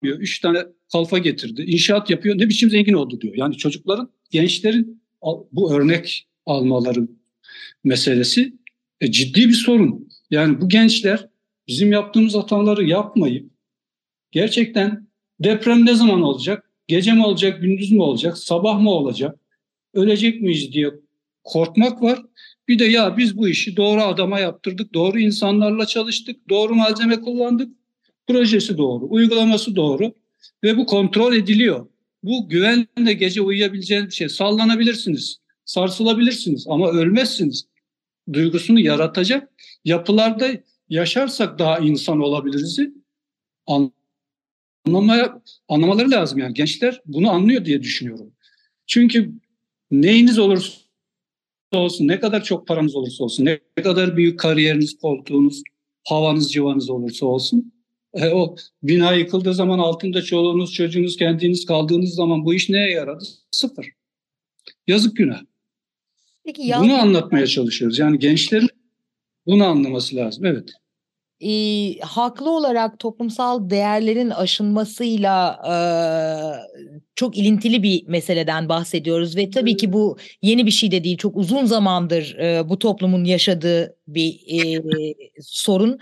Üç 0.04 0.40
tane 0.40 0.60
kalfa 0.92 1.18
getirdi. 1.18 1.62
İnşaat 1.68 2.10
yapıyor. 2.10 2.38
Ne 2.38 2.50
biçim 2.50 2.70
zengin 2.70 2.94
oldu 2.94 3.22
diyor. 3.22 3.36
Yani 3.38 3.58
çocukların, 3.58 4.10
gençlerin 4.32 5.02
bu 5.52 5.74
örnek 5.74 6.28
almaları 6.46 7.08
meselesi 7.84 8.54
e, 9.02 9.12
ciddi 9.12 9.50
bir 9.50 9.54
sorun. 9.54 10.10
Yani 10.30 10.62
bu 10.62 10.70
gençler 10.70 11.30
bizim 11.68 11.92
yaptığımız 11.92 12.36
hataları 12.36 12.84
yapmayıp 12.84 13.52
gerçekten 14.32 15.07
deprem 15.40 15.86
ne 15.86 15.96
zaman 15.96 16.22
olacak? 16.22 16.70
Gece 16.88 17.14
mi 17.14 17.26
olacak, 17.26 17.62
gündüz 17.62 17.92
mü 17.92 18.02
olacak, 18.02 18.38
sabah 18.38 18.80
mı 18.80 18.92
olacak? 18.92 19.40
Ölecek 19.94 20.42
miyiz 20.42 20.72
diye 20.74 20.92
korkmak 21.44 22.02
var. 22.02 22.22
Bir 22.68 22.80
de 22.80 22.86
ya 22.86 23.18
biz 23.18 23.38
bu 23.38 23.50
işi 23.50 23.78
doğru 23.78 24.02
adama 24.02 24.40
yaptırdık, 24.40 24.94
doğru 24.94 25.20
insanlarla 25.20 25.86
çalıştık, 25.86 26.50
doğru 26.50 26.76
malzeme 26.76 27.22
kullandık. 27.22 27.78
Projesi 28.28 28.78
doğru, 28.78 29.08
uygulaması 29.10 29.76
doğru 29.76 30.14
ve 30.64 30.78
bu 30.78 30.86
kontrol 30.86 31.34
ediliyor. 31.34 31.88
Bu 32.24 32.50
güvenle 32.50 33.14
gece 33.14 33.42
uyuyabileceğiniz 33.42 34.10
bir 34.10 34.16
şey. 34.16 34.30
Sallanabilirsiniz, 34.30 35.38
sarsılabilirsiniz 35.66 36.66
ama 36.68 36.92
ölmezsiniz. 36.92 37.68
Duygusunu 38.34 38.80
yaratacak 38.80 39.52
yapılarda 39.86 40.48
yaşarsak 40.90 41.60
daha 41.60 41.80
insan 41.80 42.20
olabiliriz. 42.20 42.80
Anlamaya, 44.88 45.42
anlamaları 45.68 46.12
lazım 46.12 46.40
yani. 46.40 46.54
Gençler 46.54 47.02
bunu 47.06 47.32
anlıyor 47.32 47.66
diye 47.66 47.84
düşünüyorum. 47.84 48.34
Çünkü 48.88 49.32
neyiniz 49.92 50.40
olursa 50.40 50.72
olsun, 51.74 52.08
ne 52.08 52.20
kadar 52.20 52.44
çok 52.44 52.68
paranız 52.68 52.96
olursa 52.96 53.24
olsun, 53.24 53.46
ne 53.46 53.84
kadar 53.84 54.18
büyük 54.18 54.40
kariyeriniz, 54.40 54.98
koltuğunuz, 54.98 55.62
havanız, 56.08 56.52
civanız 56.52 56.90
olursa 56.90 57.26
olsun, 57.26 57.74
e, 58.14 58.28
o 58.28 58.56
bina 58.84 59.14
yıkıldığı 59.14 59.54
zaman 59.54 59.80
altında 59.80 60.22
çoluğunuz, 60.22 60.74
çocuğunuz, 60.74 61.18
kendiniz 61.18 61.66
kaldığınız 61.66 62.16
zaman 62.16 62.46
bu 62.46 62.54
iş 62.54 62.70
neye 62.70 62.92
yaradı? 62.92 63.24
Sıfır. 63.52 63.90
Yazık 64.88 65.18
günah. 65.18 65.42
Peki, 66.46 66.74
Bunu 66.80 66.94
anlatmaya 66.94 67.48
çalışıyoruz. 67.48 68.00
Yani 68.00 68.20
gençlerin 68.20 68.70
bunu 69.46 69.66
anlaması 69.66 70.16
lazım. 70.16 70.46
Evet 70.46 70.70
e, 71.40 72.00
haklı 72.00 72.52
olarak 72.52 73.00
toplumsal 73.00 73.70
değerlerin 73.70 74.30
aşınmasıyla 74.30 75.60
e, 75.68 75.76
çok 77.16 77.38
ilintili 77.38 77.84
bir 77.84 78.08
meseleden 78.08 78.70
bahsediyoruz 78.70 79.38
ve 79.38 79.50
tabii 79.50 79.78
ki 79.78 79.94
bu 79.94 80.18
yeni 80.42 80.66
bir 80.66 80.72
şey 80.72 80.92
de 80.92 81.04
değil 81.04 81.18
çok 81.18 81.38
uzun 81.38 81.66
zamandır 81.66 82.36
e, 82.36 82.70
bu 82.70 82.80
toplumun 82.80 83.24
yaşadığı 83.24 83.96
bir 84.08 84.40
e, 84.48 84.82
sorun. 85.42 86.00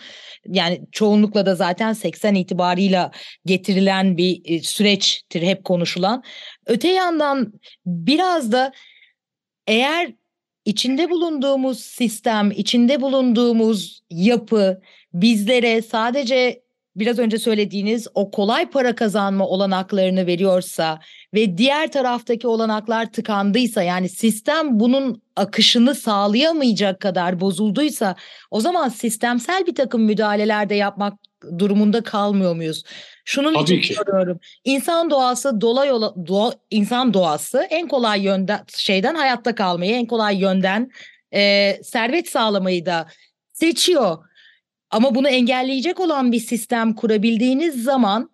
Yani 0.48 0.82
çoğunlukla 0.92 1.46
da 1.46 1.56
zaten 1.56 1.94
80 1.94 2.36
itibarıyla 2.36 3.12
getirilen 3.46 4.18
bir 4.18 4.42
e, 4.46 4.62
süreçtir 4.62 5.42
hep 5.42 5.64
konuşulan. 5.64 6.24
Öte 6.66 6.88
yandan 6.88 7.54
biraz 7.86 8.52
da 8.52 8.72
eğer 9.68 10.14
içinde 10.66 11.10
bulunduğumuz 11.10 11.80
sistem, 11.80 12.52
içinde 12.52 13.02
bulunduğumuz 13.02 14.02
yapı 14.10 14.82
bizlere 15.16 15.82
sadece 15.82 16.62
biraz 16.96 17.20
önce 17.20 17.38
söylediğiniz 17.40 18.08
o 18.14 18.32
kolay 18.32 18.70
para 18.70 18.96
kazanma 18.96 19.48
olanaklarını 19.48 20.28
veriyorsa 20.28 21.00
ve 21.34 21.58
diğer 21.58 21.92
taraftaki 21.92 22.48
olanaklar 22.48 23.12
tıkandıysa 23.12 23.84
yani 23.84 24.10
sistem 24.10 24.80
bunun 24.80 25.22
akışını 25.36 25.96
sağlayamayacak 25.96 27.00
kadar 27.00 27.40
bozulduysa 27.40 28.16
o 28.52 28.60
zaman 28.60 28.90
sistemsel 28.90 29.66
bir 29.68 29.76
takım 29.76 30.04
müdahaleler 30.04 30.70
de 30.70 30.76
yapmak 30.76 31.14
durumunda 31.60 32.02
kalmıyor 32.02 32.56
muyuz? 32.56 32.84
Şunun 33.26 33.54
Tabii 33.54 33.64
için 33.64 33.82
ki. 33.82 33.94
soruyorum. 33.94 34.40
İnsan 34.64 35.10
doğası 35.10 35.62
dolay 35.62 35.92
ola, 35.92 36.14
doğa, 36.28 36.54
insan 36.72 37.14
doğası 37.14 37.68
en 37.70 37.88
kolay 37.88 38.24
yönden 38.24 38.60
şeyden 38.78 39.16
hayatta 39.16 39.56
kalmayı, 39.56 39.92
en 39.96 40.06
kolay 40.06 40.38
yönden 40.38 40.92
e, 41.34 41.74
servet 41.84 42.30
sağlamayı 42.30 42.86
da 42.86 43.08
seçiyor. 43.54 44.18
Ama 44.92 45.16
bunu 45.16 45.28
engelleyecek 45.28 46.00
olan 46.00 46.32
bir 46.32 46.40
sistem 46.40 46.94
kurabildiğiniz 46.94 47.84
zaman 47.84 48.30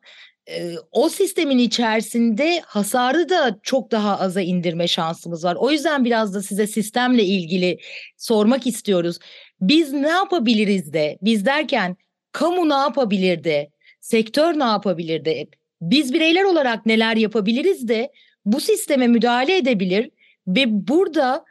e, 0.50 0.74
o 0.92 1.10
sistemin 1.10 1.58
içerisinde 1.58 2.62
hasarı 2.66 3.30
da 3.30 3.60
çok 3.64 3.92
daha 3.92 4.20
aza 4.20 4.42
indirme 4.42 4.88
şansımız 4.88 5.44
var. 5.44 5.58
O 5.60 5.72
yüzden 5.72 6.06
biraz 6.06 6.34
da 6.34 6.42
size 6.42 6.68
sistemle 6.68 7.24
ilgili 7.24 7.80
sormak 8.18 8.68
istiyoruz. 8.68 9.20
Biz 9.62 9.94
ne 9.94 10.10
yapabiliriz 10.10 10.94
de, 10.94 11.18
biz 11.22 11.46
derken 11.46 11.98
kamu 12.32 12.70
ne 12.70 12.74
yapabilir 12.74 13.44
de, 13.44 13.70
sektör 14.00 14.60
ne 14.60 14.64
yapabilir 14.64 15.26
de, 15.26 15.48
biz 15.82 16.14
bireyler 16.14 16.44
olarak 16.44 16.86
neler 16.86 17.16
yapabiliriz 17.16 17.88
de 17.88 18.12
bu 18.46 18.60
sisteme 18.62 19.08
müdahale 19.08 19.58
edebilir 19.58 20.10
ve 20.48 20.88
burada 20.88 21.46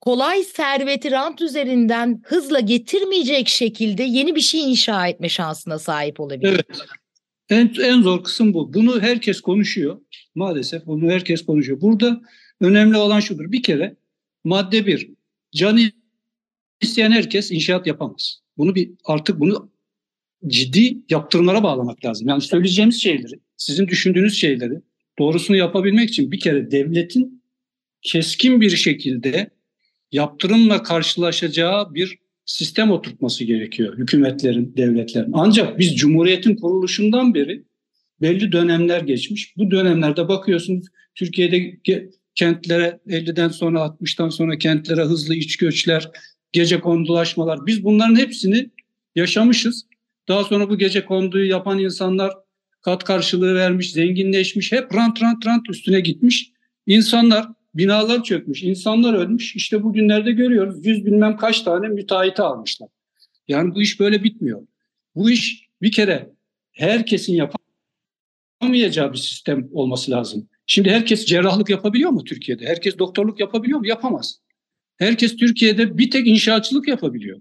kolay 0.00 0.44
serveti 0.44 1.10
rant 1.10 1.42
üzerinden 1.42 2.22
hızla 2.24 2.60
getirmeyecek 2.60 3.48
şekilde 3.48 4.02
yeni 4.02 4.34
bir 4.34 4.40
şey 4.40 4.70
inşa 4.70 5.08
etme 5.08 5.28
şansına 5.28 5.78
sahip 5.78 6.20
olabilir. 6.20 6.48
Evet. 6.52 6.66
En, 7.48 7.74
en 7.82 8.02
zor 8.02 8.24
kısım 8.24 8.54
bu. 8.54 8.74
Bunu 8.74 9.00
herkes 9.00 9.40
konuşuyor. 9.40 10.00
Maalesef 10.34 10.86
bunu 10.86 11.10
herkes 11.10 11.46
konuşuyor. 11.46 11.80
Burada 11.80 12.20
önemli 12.60 12.96
olan 12.96 13.20
şudur. 13.20 13.52
Bir 13.52 13.62
kere 13.62 13.96
Madde 14.44 14.86
bir, 14.86 15.10
canı 15.54 15.90
isteyen 16.80 17.10
herkes 17.10 17.50
inşaat 17.50 17.86
yapamaz. 17.86 18.40
Bunu 18.56 18.74
bir 18.74 18.90
artık 19.04 19.40
bunu 19.40 19.70
ciddi 20.46 20.98
yaptırımlara 21.10 21.62
bağlamak 21.62 22.04
lazım. 22.04 22.28
Yani 22.28 22.42
söyleyeceğimiz 22.42 23.02
şeyleri, 23.02 23.40
sizin 23.56 23.88
düşündüğünüz 23.88 24.34
şeyleri 24.34 24.80
doğrusunu 25.18 25.56
yapabilmek 25.56 26.08
için 26.08 26.32
bir 26.32 26.40
kere 26.40 26.70
devletin 26.70 27.42
keskin 28.02 28.60
bir 28.60 28.76
şekilde 28.76 29.50
yaptırımla 30.12 30.82
karşılaşacağı 30.82 31.94
bir 31.94 32.18
sistem 32.44 32.90
oturtması 32.90 33.44
gerekiyor 33.44 33.98
hükümetlerin, 33.98 34.74
devletlerin. 34.76 35.30
Ancak 35.32 35.78
biz 35.78 35.96
Cumhuriyet'in 35.96 36.56
kuruluşundan 36.56 37.34
beri 37.34 37.64
belli 38.20 38.52
dönemler 38.52 39.00
geçmiş. 39.00 39.56
Bu 39.56 39.70
dönemlerde 39.70 40.28
bakıyorsunuz 40.28 40.86
Türkiye'de 41.14 41.78
kentlere 42.34 43.00
50'den 43.06 43.48
sonra 43.48 43.78
60'tan 43.78 44.30
sonra 44.30 44.58
kentlere 44.58 45.02
hızlı 45.02 45.34
iç 45.34 45.56
göçler, 45.56 46.10
gece 46.52 46.80
kondulaşmalar. 46.80 47.66
Biz 47.66 47.84
bunların 47.84 48.16
hepsini 48.16 48.70
yaşamışız. 49.14 49.86
Daha 50.28 50.44
sonra 50.44 50.70
bu 50.70 50.78
gece 50.78 51.04
konduyu 51.04 51.50
yapan 51.50 51.78
insanlar 51.78 52.32
kat 52.82 53.04
karşılığı 53.04 53.54
vermiş, 53.54 53.92
zenginleşmiş, 53.92 54.72
hep 54.72 54.94
rant 54.94 55.22
rant 55.22 55.46
rant 55.46 55.70
üstüne 55.70 56.00
gitmiş. 56.00 56.50
İnsanlar, 56.86 57.46
binalar 57.74 58.22
çökmüş, 58.22 58.62
insanlar 58.62 59.14
ölmüş. 59.14 59.56
İşte 59.56 59.82
bugünlerde 59.82 60.32
görüyoruz 60.32 60.86
yüz 60.86 61.06
bilmem 61.06 61.36
kaç 61.36 61.62
tane 61.62 61.88
müteahhiti 61.88 62.42
almışlar. 62.42 62.88
Yani 63.48 63.74
bu 63.74 63.82
iş 63.82 64.00
böyle 64.00 64.24
bitmiyor. 64.24 64.66
Bu 65.14 65.30
iş 65.30 65.68
bir 65.82 65.92
kere 65.92 66.30
herkesin 66.72 67.48
yapamayacağı 68.60 69.12
bir 69.12 69.18
sistem 69.18 69.68
olması 69.72 70.10
lazım. 70.10 70.48
Şimdi 70.66 70.90
herkes 70.90 71.26
cerrahlık 71.26 71.70
yapabiliyor 71.70 72.10
mu 72.10 72.24
Türkiye'de? 72.24 72.66
Herkes 72.66 72.98
doktorluk 72.98 73.40
yapabiliyor 73.40 73.78
mu? 73.78 73.86
Yapamaz. 73.86 74.40
Herkes 74.96 75.36
Türkiye'de 75.36 75.98
bir 75.98 76.10
tek 76.10 76.26
inşaatçılık 76.26 76.88
yapabiliyor. 76.88 77.40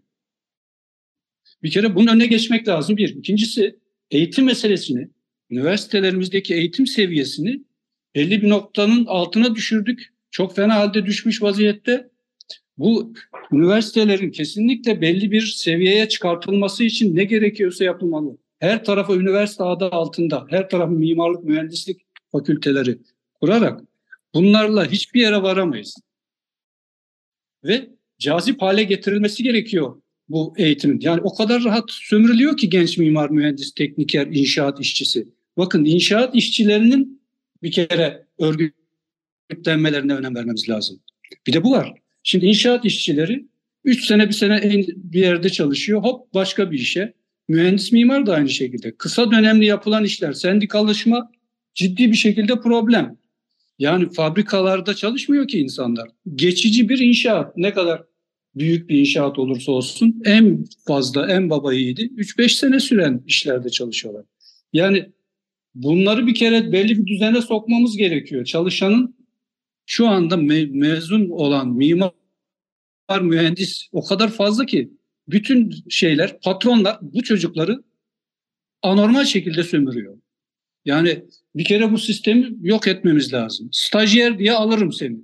Bir 1.63 1.71
kere 1.71 1.95
bunun 1.95 2.07
önüne 2.07 2.27
geçmek 2.27 2.67
lazım 2.67 2.97
bir. 2.97 3.15
İkincisi 3.15 3.79
eğitim 4.11 4.45
meselesini, 4.45 5.09
üniversitelerimizdeki 5.49 6.53
eğitim 6.53 6.87
seviyesini 6.87 7.63
belli 8.15 8.41
bir 8.41 8.49
noktanın 8.49 9.05
altına 9.05 9.55
düşürdük. 9.55 10.13
Çok 10.37 10.55
fena 10.55 10.75
halde 10.75 11.05
düşmüş 11.05 11.41
vaziyette. 11.41 12.09
Bu 12.77 13.13
üniversitelerin 13.51 14.31
kesinlikle 14.31 15.01
belli 15.01 15.31
bir 15.31 15.41
seviyeye 15.41 16.09
çıkartılması 16.09 16.83
için 16.83 17.15
ne 17.15 17.23
gerekiyorsa 17.23 17.83
yapılmalı. 17.83 18.37
Her 18.59 18.83
tarafa 18.83 19.15
üniversite 19.15 19.63
adı 19.63 19.85
altında, 19.85 20.45
her 20.49 20.69
tarafı 20.69 20.91
mimarlık, 20.91 21.43
mühendislik 21.43 22.01
fakülteleri 22.31 22.97
kurarak 23.41 23.81
bunlarla 24.33 24.91
hiçbir 24.91 25.21
yere 25.21 25.41
varamayız. 25.41 25.95
Ve 27.63 27.89
cazip 28.19 28.61
hale 28.61 28.83
getirilmesi 28.83 29.43
gerekiyor 29.43 30.01
bu 30.29 30.53
eğitimin. 30.57 30.99
Yani 31.01 31.21
o 31.21 31.35
kadar 31.35 31.63
rahat 31.63 31.91
sömürülüyor 31.91 32.57
ki 32.57 32.69
genç 32.69 32.97
mimar, 32.97 33.29
mühendis, 33.29 33.73
tekniker, 33.73 34.27
inşaat 34.27 34.79
işçisi. 34.79 35.27
Bakın 35.57 35.85
inşaat 35.85 36.35
işçilerinin 36.35 37.21
bir 37.63 37.71
kere 37.71 38.27
örgütlenmelerine 39.51 40.13
önem 40.13 40.35
vermemiz 40.35 40.69
lazım. 40.69 40.99
Bir 41.47 41.53
de 41.53 41.63
bu 41.63 41.71
var. 41.71 41.93
Şimdi 42.23 42.45
inşaat 42.45 42.85
işçileri 42.85 43.45
3 43.83 44.05
sene 44.05 44.27
bir 44.27 44.33
sene 44.33 44.85
bir 44.95 45.19
yerde 45.19 45.49
çalışıyor. 45.49 46.03
Hop 46.03 46.33
başka 46.33 46.71
bir 46.71 46.79
işe. 46.79 47.13
Mühendis 47.47 47.91
mimar 47.91 48.25
da 48.25 48.33
aynı 48.33 48.49
şekilde. 48.49 48.95
Kısa 48.97 49.31
dönemli 49.31 49.65
yapılan 49.65 50.03
işler, 50.03 50.33
sendikallaşma 50.33 51.31
ciddi 51.75 52.11
bir 52.11 52.17
şekilde 52.17 52.59
problem. 52.59 53.17
Yani 53.79 54.09
fabrikalarda 54.09 54.93
çalışmıyor 54.93 55.47
ki 55.47 55.59
insanlar. 55.59 56.09
Geçici 56.35 56.89
bir 56.89 56.99
inşaat 56.99 57.57
ne 57.57 57.73
kadar 57.73 58.03
büyük 58.55 58.89
bir 58.89 58.99
inşaat 58.99 59.39
olursa 59.39 59.71
olsun 59.71 60.21
en 60.25 60.65
fazla 60.87 61.31
en 61.31 61.49
baba 61.49 61.73
yiğidi 61.73 62.01
3-5 62.01 62.49
sene 62.49 62.79
süren 62.79 63.23
işlerde 63.27 63.69
çalışıyorlar. 63.69 64.25
Yani 64.73 65.05
bunları 65.75 66.27
bir 66.27 66.35
kere 66.35 66.71
belli 66.71 66.97
bir 66.97 67.07
düzene 67.07 67.41
sokmamız 67.41 67.97
gerekiyor. 67.97 68.45
Çalışanın 68.45 69.16
şu 69.89 70.07
anda 70.07 70.35
me- 70.35 70.77
mezun 70.77 71.29
olan 71.29 71.69
mimar 71.69 72.11
mühendis 73.21 73.87
o 73.91 74.05
kadar 74.05 74.29
fazla 74.29 74.65
ki 74.65 74.91
bütün 75.27 75.71
şeyler 75.89 76.39
patronlar 76.39 76.97
bu 77.01 77.23
çocukları 77.23 77.83
anormal 78.83 79.25
şekilde 79.25 79.63
sömürüyor. 79.63 80.17
Yani 80.85 81.25
bir 81.55 81.63
kere 81.65 81.91
bu 81.91 81.97
sistemi 81.97 82.55
yok 82.61 82.87
etmemiz 82.87 83.33
lazım. 83.33 83.69
Stajyer 83.71 84.39
diye 84.39 84.53
alırım 84.53 84.93
seni. 84.93 85.17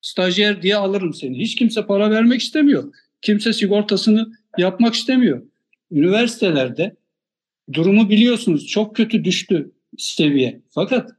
Stajyer 0.00 0.62
diye 0.62 0.76
alırım 0.76 1.14
seni. 1.14 1.38
Hiç 1.38 1.54
kimse 1.54 1.86
para 1.86 2.10
vermek 2.10 2.40
istemiyor. 2.40 2.94
Kimse 3.22 3.52
sigortasını 3.52 4.32
yapmak 4.58 4.94
istemiyor. 4.94 5.42
Üniversitelerde 5.90 6.96
durumu 7.72 8.10
biliyorsunuz 8.10 8.66
çok 8.66 8.96
kötü 8.96 9.24
düştü 9.24 9.72
seviye. 9.98 10.60
Fakat 10.70 11.10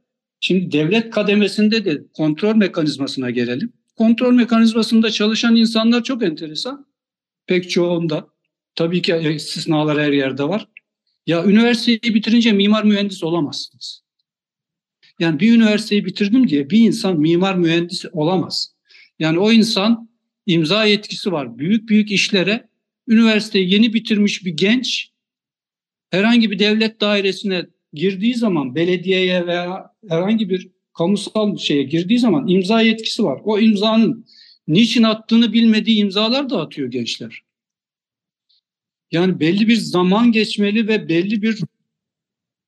şimdi 0.46 0.72
devlet 0.72 1.10
kademesinde 1.10 1.84
de 1.84 2.02
kontrol 2.12 2.56
mekanizmasına 2.56 3.30
gelelim. 3.30 3.72
Kontrol 3.96 4.32
mekanizmasında 4.32 5.10
çalışan 5.10 5.56
insanlar 5.56 6.04
çok 6.04 6.22
enteresan. 6.22 6.86
Pek 7.46 7.70
çoğunda. 7.70 8.28
Tabii 8.74 9.02
ki 9.02 9.16
istisnalar 9.34 10.00
her 10.00 10.12
yerde 10.12 10.44
var. 10.44 10.68
Ya 11.26 11.44
üniversiteyi 11.44 12.14
bitirince 12.14 12.52
mimar 12.52 12.84
mühendis 12.84 13.22
olamazsınız. 13.22 14.02
Yani 15.18 15.40
bir 15.40 15.56
üniversiteyi 15.56 16.04
bitirdim 16.04 16.48
diye 16.48 16.70
bir 16.70 16.78
insan 16.78 17.20
mimar 17.20 17.54
mühendis 17.54 18.04
olamaz. 18.12 18.74
Yani 19.18 19.38
o 19.38 19.52
insan 19.52 20.10
imza 20.46 20.84
yetkisi 20.84 21.32
var. 21.32 21.58
Büyük 21.58 21.88
büyük 21.88 22.10
işlere 22.10 22.68
üniversiteyi 23.08 23.72
yeni 23.72 23.94
bitirmiş 23.94 24.44
bir 24.44 24.52
genç 24.52 25.10
herhangi 26.10 26.50
bir 26.50 26.58
devlet 26.58 27.00
dairesine 27.00 27.66
girdiği 27.92 28.34
zaman 28.34 28.74
belediyeye 28.74 29.46
veya 29.46 29.90
herhangi 30.08 30.50
bir 30.50 30.68
kamusal 30.98 31.56
şeye 31.56 31.82
girdiği 31.82 32.18
zaman 32.18 32.48
imza 32.48 32.80
yetkisi 32.80 33.24
var. 33.24 33.40
O 33.44 33.58
imzanın 33.58 34.26
niçin 34.68 35.02
attığını 35.02 35.52
bilmediği 35.52 35.98
imzalar 35.98 36.50
da 36.50 36.60
atıyor 36.60 36.90
gençler. 36.90 37.42
Yani 39.10 39.40
belli 39.40 39.68
bir 39.68 39.76
zaman 39.76 40.32
geçmeli 40.32 40.88
ve 40.88 41.08
belli 41.08 41.42
bir 41.42 41.60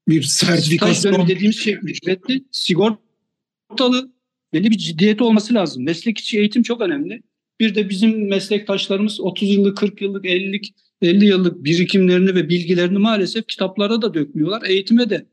bir 0.09 0.23
sertifikasyon 0.23 1.29
dediğimiz 1.29 1.59
şey 1.59 1.75
ücretli, 1.83 2.45
sigortalı 2.53 4.13
belli 4.53 4.71
bir 4.71 4.79
ciddiyeti 4.79 5.25
olması 5.25 5.55
lazım. 5.55 5.85
Meslek 5.85 6.19
içi 6.19 6.39
eğitim 6.39 6.63
çok 6.63 6.81
önemli. 6.81 7.23
Bir 7.61 7.75
de 7.75 7.89
bizim 7.89 8.29
meslektaşlarımız 8.29 9.21
30 9.21 9.49
yıllık, 9.49 9.77
40 9.77 10.03
yıllık, 10.03 10.25
50'lik, 10.25 10.75
50 11.03 11.27
yıllık 11.27 11.65
birikimlerini 11.65 12.35
ve 12.35 12.49
bilgilerini 12.49 12.99
maalesef 12.99 13.47
kitaplara 13.47 14.03
da 14.03 14.15
dökmüyorlar. 14.15 14.63
Eğitime 14.67 15.11
de 15.11 15.27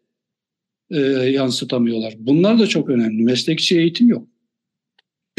e, 0.90 1.00
yansıtamıyorlar. 1.30 2.14
Bunlar 2.18 2.60
da 2.60 2.68
çok 2.68 2.90
önemli. 2.90 3.24
Meslek 3.24 3.60
içi 3.60 3.80
eğitim 3.80 4.08
yok. 4.08 4.28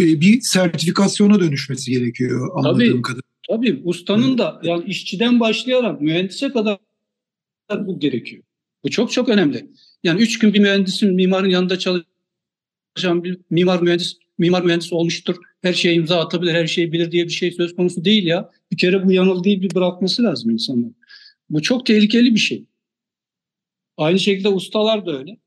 E, 0.01 0.21
bir 0.21 0.41
sertifikasyona 0.41 1.41
dönüşmesi 1.41 1.91
gerekiyor 1.91 2.51
anladığım 2.55 2.79
tabii, 2.79 3.03
kadarıyla. 3.03 3.23
Tabii 3.49 3.81
ustanın 3.85 4.29
evet. 4.29 4.39
da 4.39 4.61
yani 4.62 4.85
işçiden 4.87 5.41
başlayarak 5.41 6.01
mühendise 6.01 6.49
kadar 6.49 6.79
bu 7.71 7.99
gerekiyor. 7.99 8.43
Bu 8.85 8.91
çok 8.91 9.12
çok 9.12 9.29
önemli. 9.29 9.71
Yani 10.03 10.21
üç 10.21 10.39
gün 10.39 10.55
bir 10.55 10.59
mühendisin 10.59 11.15
mimarın 11.15 11.49
yanında 11.49 11.79
çalışan 11.79 13.25
bir 13.25 13.39
mimar 13.51 13.83
mühendis 13.83 14.17
mimar 14.39 14.62
mühendis 14.62 14.93
olmuştur. 14.93 15.37
Her 15.62 15.73
şeye 15.73 15.95
imza 15.95 16.21
atabilir, 16.21 16.55
her 16.55 16.66
şeyi 16.66 16.92
bilir 16.92 17.12
diye 17.12 17.25
bir 17.25 17.33
şey 17.33 17.53
söz 17.53 17.77
konusu 17.77 18.05
değil 18.05 18.27
ya. 18.27 18.51
Bir 18.73 18.77
kere 18.77 19.05
bu 19.05 19.12
yanıldığı 19.12 19.45
bir 19.45 19.75
bırakması 19.75 20.23
lazım 20.23 20.51
insanlar. 20.51 20.90
Bu 21.51 21.62
çok 21.62 21.87
tehlikeli 21.87 22.35
bir 22.35 22.40
şey. 22.40 22.64
Aynı 23.97 24.19
şekilde 24.19 24.49
ustalar 24.49 25.07
da 25.07 25.19
öyle. 25.19 25.38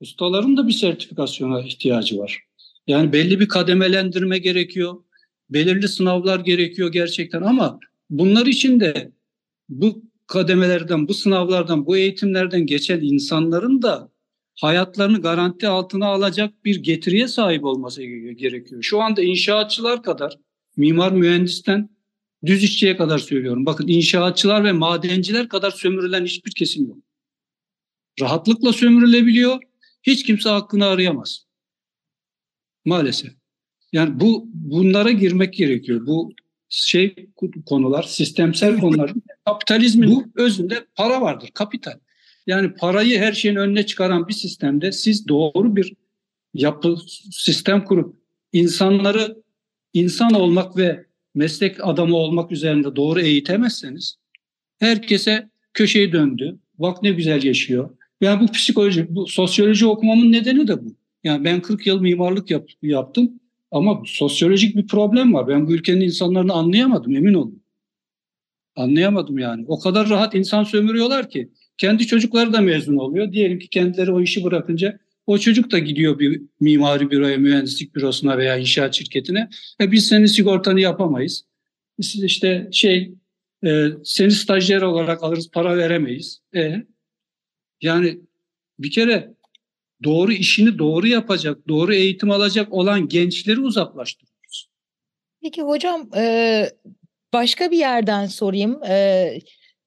Ustaların 0.00 0.56
da 0.56 0.68
bir 0.68 0.72
sertifikasyona 0.72 1.62
ihtiyacı 1.62 2.18
var. 2.18 2.44
Yani 2.86 3.12
belli 3.12 3.40
bir 3.40 3.48
kademelendirme 3.48 4.38
gerekiyor. 4.38 5.04
Belirli 5.50 5.88
sınavlar 5.88 6.40
gerekiyor 6.40 6.92
gerçekten 6.92 7.42
ama 7.42 7.80
bunlar 8.10 8.46
için 8.46 8.80
de 8.80 9.12
bu 9.68 10.04
kademelerden, 10.26 11.08
bu 11.08 11.14
sınavlardan, 11.14 11.86
bu 11.86 11.96
eğitimlerden 11.96 12.66
geçen 12.66 13.00
insanların 13.00 13.82
da 13.82 14.10
hayatlarını 14.54 15.20
garanti 15.20 15.68
altına 15.68 16.06
alacak 16.06 16.64
bir 16.64 16.76
getiriye 16.76 17.28
sahip 17.28 17.64
olması 17.64 18.02
gerekiyor. 18.32 18.82
Şu 18.82 19.00
anda 19.00 19.22
inşaatçılar 19.22 20.02
kadar, 20.02 20.38
mimar 20.76 21.12
mühendisten 21.12 21.90
düz 22.46 22.64
işçiye 22.64 22.96
kadar 22.96 23.18
söylüyorum. 23.18 23.66
Bakın 23.66 23.88
inşaatçılar 23.88 24.64
ve 24.64 24.72
madenciler 24.72 25.48
kadar 25.48 25.70
sömürülen 25.70 26.24
hiçbir 26.24 26.50
kesim 26.50 26.88
yok. 26.88 26.98
Rahatlıkla 28.20 28.72
sömürülebiliyor. 28.72 29.58
Hiç 30.02 30.26
kimse 30.26 30.48
hakkını 30.48 30.86
arayamaz. 30.86 31.46
Maalesef. 32.84 33.32
Yani 33.92 34.20
bu 34.20 34.48
bunlara 34.54 35.10
girmek 35.10 35.54
gerekiyor. 35.54 36.06
Bu 36.06 36.32
şey 36.68 37.28
konular, 37.66 38.02
sistemsel 38.02 38.80
konular. 38.80 39.12
Kapitalizmin 39.44 40.10
bu 40.10 40.24
özünde 40.34 40.86
para 40.94 41.20
vardır, 41.20 41.50
kapital. 41.54 41.98
Yani 42.50 42.74
parayı 42.74 43.18
her 43.18 43.32
şeyin 43.32 43.56
önüne 43.56 43.86
çıkaran 43.86 44.28
bir 44.28 44.32
sistemde 44.32 44.92
siz 44.92 45.28
doğru 45.28 45.76
bir 45.76 45.94
yapı 46.54 46.96
sistem 47.30 47.84
kurup 47.84 48.16
insanları 48.52 49.36
insan 49.92 50.34
olmak 50.34 50.76
ve 50.76 51.06
meslek 51.34 51.86
adamı 51.86 52.16
olmak 52.16 52.52
üzerinde 52.52 52.96
doğru 52.96 53.20
eğitemezseniz 53.20 54.16
herkese 54.78 55.50
köşeyi 55.74 56.12
döndü. 56.12 56.58
Bak 56.78 57.02
ne 57.02 57.10
güzel 57.10 57.42
yaşıyor. 57.42 57.90
Yani 58.20 58.40
bu 58.40 58.52
psikoloji, 58.52 59.14
bu 59.14 59.26
sosyoloji 59.26 59.86
okumamın 59.86 60.32
nedeni 60.32 60.68
de 60.68 60.84
bu. 60.84 60.96
Yani 61.24 61.44
ben 61.44 61.62
40 61.62 61.86
yıl 61.86 62.00
mimarlık 62.00 62.50
yap, 62.50 62.68
yaptım 62.82 63.32
ama 63.70 64.02
sosyolojik 64.06 64.76
bir 64.76 64.86
problem 64.86 65.34
var. 65.34 65.48
Ben 65.48 65.66
bu 65.66 65.72
ülkenin 65.72 66.00
insanlarını 66.00 66.52
anlayamadım 66.52 67.16
emin 67.16 67.34
olun. 67.34 67.62
Anlayamadım 68.76 69.38
yani. 69.38 69.64
O 69.68 69.80
kadar 69.80 70.08
rahat 70.08 70.34
insan 70.34 70.64
sömürüyorlar 70.64 71.30
ki. 71.30 71.50
Kendi 71.80 72.06
çocukları 72.06 72.52
da 72.52 72.60
mezun 72.60 72.96
oluyor. 72.96 73.32
Diyelim 73.32 73.58
ki 73.58 73.68
kendileri 73.68 74.12
o 74.12 74.20
işi 74.20 74.44
bırakınca 74.44 74.98
o 75.26 75.38
çocuk 75.38 75.70
da 75.70 75.78
gidiyor 75.78 76.18
bir 76.18 76.42
mimari 76.60 77.10
büroya, 77.10 77.38
mühendislik 77.38 77.94
bürosuna 77.94 78.38
veya 78.38 78.56
inşaat 78.56 78.94
şirketine. 78.94 79.48
E 79.80 79.92
biz 79.92 80.08
senin 80.08 80.26
sigortanı 80.26 80.80
yapamayız. 80.80 81.44
Siz 82.00 82.24
işte 82.24 82.68
şey 82.72 83.14
e, 83.64 83.86
seni 84.04 84.30
stajyer 84.30 84.82
olarak 84.82 85.22
alırız, 85.22 85.50
para 85.50 85.76
veremeyiz. 85.76 86.40
E, 86.56 86.74
yani 87.82 88.20
bir 88.78 88.90
kere 88.90 89.34
doğru 90.04 90.32
işini 90.32 90.78
doğru 90.78 91.06
yapacak, 91.06 91.68
doğru 91.68 91.94
eğitim 91.94 92.30
alacak 92.30 92.72
olan 92.72 93.08
gençleri 93.08 93.60
uzaklaştırıyoruz. 93.60 94.68
Peki 95.42 95.62
hocam 95.62 96.10
e, 96.16 96.64
başka 97.32 97.70
bir 97.70 97.78
yerden 97.78 98.26
sorayım. 98.26 98.82
E, 98.84 99.38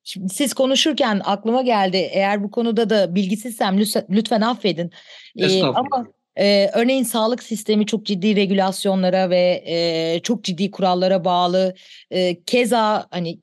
Şimdi 0.04 0.34
siz 0.34 0.54
konuşurken 0.54 1.22
aklıma 1.26 1.62
geldi. 1.62 1.98
Eğer 1.98 2.44
bu 2.44 2.52
konuda 2.52 2.90
da 2.90 3.16
bilgisizsem 3.16 3.80
lütfen 4.10 4.42
affedin. 4.42 4.92
Ee, 5.38 5.64
ama 5.64 6.08
e, 6.36 6.70
örneğin 6.74 7.04
sağlık 7.04 7.44
sistemi 7.44 7.86
çok 7.86 8.06
ciddi 8.06 8.36
regülasyonlara 8.36 9.30
ve 9.30 9.64
e, 9.66 10.20
çok 10.24 10.44
ciddi 10.44 10.72
kurallara 10.72 11.26
bağlı. 11.26 11.76
E, 12.12 12.44
keza 12.44 13.08
hani 13.12 13.40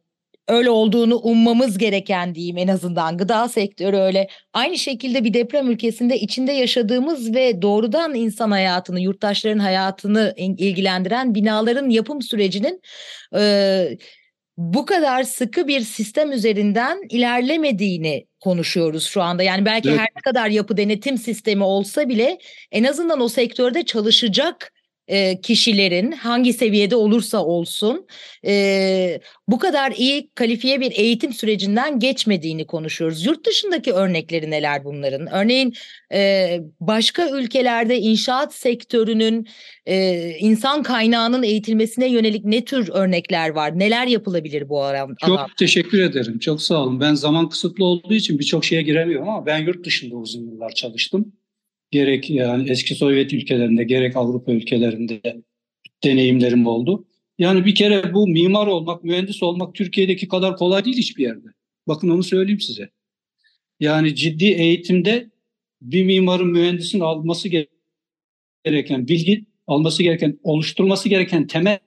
öyle 0.49 0.71
olduğunu 0.71 1.21
ummamız 1.23 1.79
gereken 1.79 2.35
diyeyim 2.35 2.59
en 2.59 2.69
azından 2.69 3.19
gıda 3.19 3.49
sektörü 3.49 3.97
öyle. 3.97 4.29
Aynı 4.53 4.79
şekilde 4.79 5.25
bir 5.25 5.35
deprem 5.35 5.71
ülkesinde 5.71 6.19
içinde 6.19 6.53
yaşadığımız 6.53 7.35
ve 7.35 7.63
doğrudan 7.63 8.15
insan 8.15 8.51
hayatını, 8.51 9.01
yurttaşların 9.01 9.59
hayatını 9.59 10.35
ilgilendiren 10.37 11.35
binaların 11.35 11.89
yapım 11.89 12.23
sürecinin 12.23 12.83
e, 13.37 13.99
bu 14.61 14.87
kadar 14.87 15.23
sıkı 15.23 15.69
bir 15.69 15.81
sistem 15.81 16.33
üzerinden 16.33 16.99
ilerlemediğini 17.11 18.27
konuşuyoruz 18.41 19.07
şu 19.07 19.23
anda. 19.23 19.43
Yani 19.43 19.65
belki 19.65 19.89
evet. 19.89 19.99
her 20.01 20.09
ne 20.17 20.21
kadar 20.21 20.49
yapı 20.49 20.77
denetim 20.77 21.19
sistemi 21.19 21.65
olsa 21.65 22.09
bile 22.09 22.39
en 22.73 22.85
azından 22.85 23.21
o 23.21 23.29
sektörde 23.29 23.85
çalışacak 23.85 24.73
e, 25.11 25.41
kişilerin 25.41 26.13
hangi 26.13 26.53
seviyede 26.53 26.97
olursa 26.97 27.45
olsun 27.45 28.07
e, 28.47 29.21
bu 29.49 29.59
kadar 29.59 29.93
iyi 29.93 30.31
kalifiye 30.35 30.81
bir 30.81 30.93
eğitim 30.93 31.33
sürecinden 31.33 31.99
geçmediğini 31.99 32.67
konuşuyoruz. 32.67 33.27
Yurt 33.27 33.47
dışındaki 33.47 33.93
örnekleri 33.93 34.51
neler 34.51 34.85
bunların? 34.85 35.27
Örneğin 35.33 35.75
e, 36.13 36.61
başka 36.81 37.31
ülkelerde 37.31 37.99
inşaat 37.99 38.55
sektörünün 38.55 39.47
insan 40.39 40.83
kaynağının 40.83 41.43
eğitilmesine 41.43 42.09
yönelik 42.09 42.45
ne 42.45 42.65
tür 42.65 42.89
örnekler 42.93 43.51
var? 43.51 43.79
Neler 43.79 44.07
yapılabilir 44.07 44.69
bu 44.69 44.83
alanda? 44.83 45.15
Çok 45.27 45.57
teşekkür 45.57 46.03
ederim. 46.03 46.39
Çok 46.39 46.63
sağ 46.63 46.83
olun. 46.83 47.01
Ben 47.01 47.15
zaman 47.15 47.49
kısıtlı 47.49 47.85
olduğu 47.85 48.15
için 48.15 48.39
birçok 48.39 48.65
şeye 48.65 48.83
giremiyorum 48.83 49.29
ama 49.29 49.47
ben 49.47 49.59
yurt 49.59 49.87
dışında 49.87 50.17
uzun 50.17 50.41
yıllar 50.41 50.71
çalıştım 50.71 51.33
gerek 51.91 52.31
yani 52.31 52.71
eski 52.71 52.95
Sovyet 52.95 53.33
ülkelerinde 53.33 53.85
gerek 53.85 54.17
Avrupa 54.17 54.53
ülkelerinde 54.53 55.43
deneyimlerim 56.05 56.67
oldu. 56.67 57.07
Yani 57.39 57.65
bir 57.65 57.75
kere 57.75 58.15
bu 58.15 58.29
mimar 58.29 58.67
olmak, 58.67 59.05
mühendis 59.05 59.43
olmak 59.43 59.75
Türkiye'deki 59.75 60.29
kadar 60.29 60.57
kolay 60.57 60.85
değil 60.85 60.97
hiçbir 60.97 61.23
yerde. 61.23 61.49
Bakın 61.89 62.09
onu 62.09 62.23
söyleyeyim 62.23 62.61
size. 62.61 62.91
Yani 63.81 64.15
ciddi 64.15 64.47
eğitimde 64.47 65.31
bir 65.83 66.05
mimarın 66.05 66.49
mühendisin 66.49 67.01
alması 67.01 67.49
gereken 68.65 69.09
bilgi, 69.09 69.45
alması 69.67 70.03
gereken, 70.03 70.39
oluşturması 70.43 71.09
gereken 71.09 71.47
temel 71.47 71.79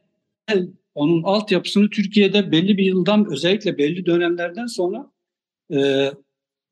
onun 0.96 1.24
altyapısını 1.24 1.90
Türkiye'de 1.90 2.52
belli 2.52 2.78
bir 2.78 2.86
yıldan 2.86 3.32
özellikle 3.32 3.78
belli 3.78 4.06
dönemlerden 4.06 4.66
sonra 4.66 5.12
e, 5.74 6.12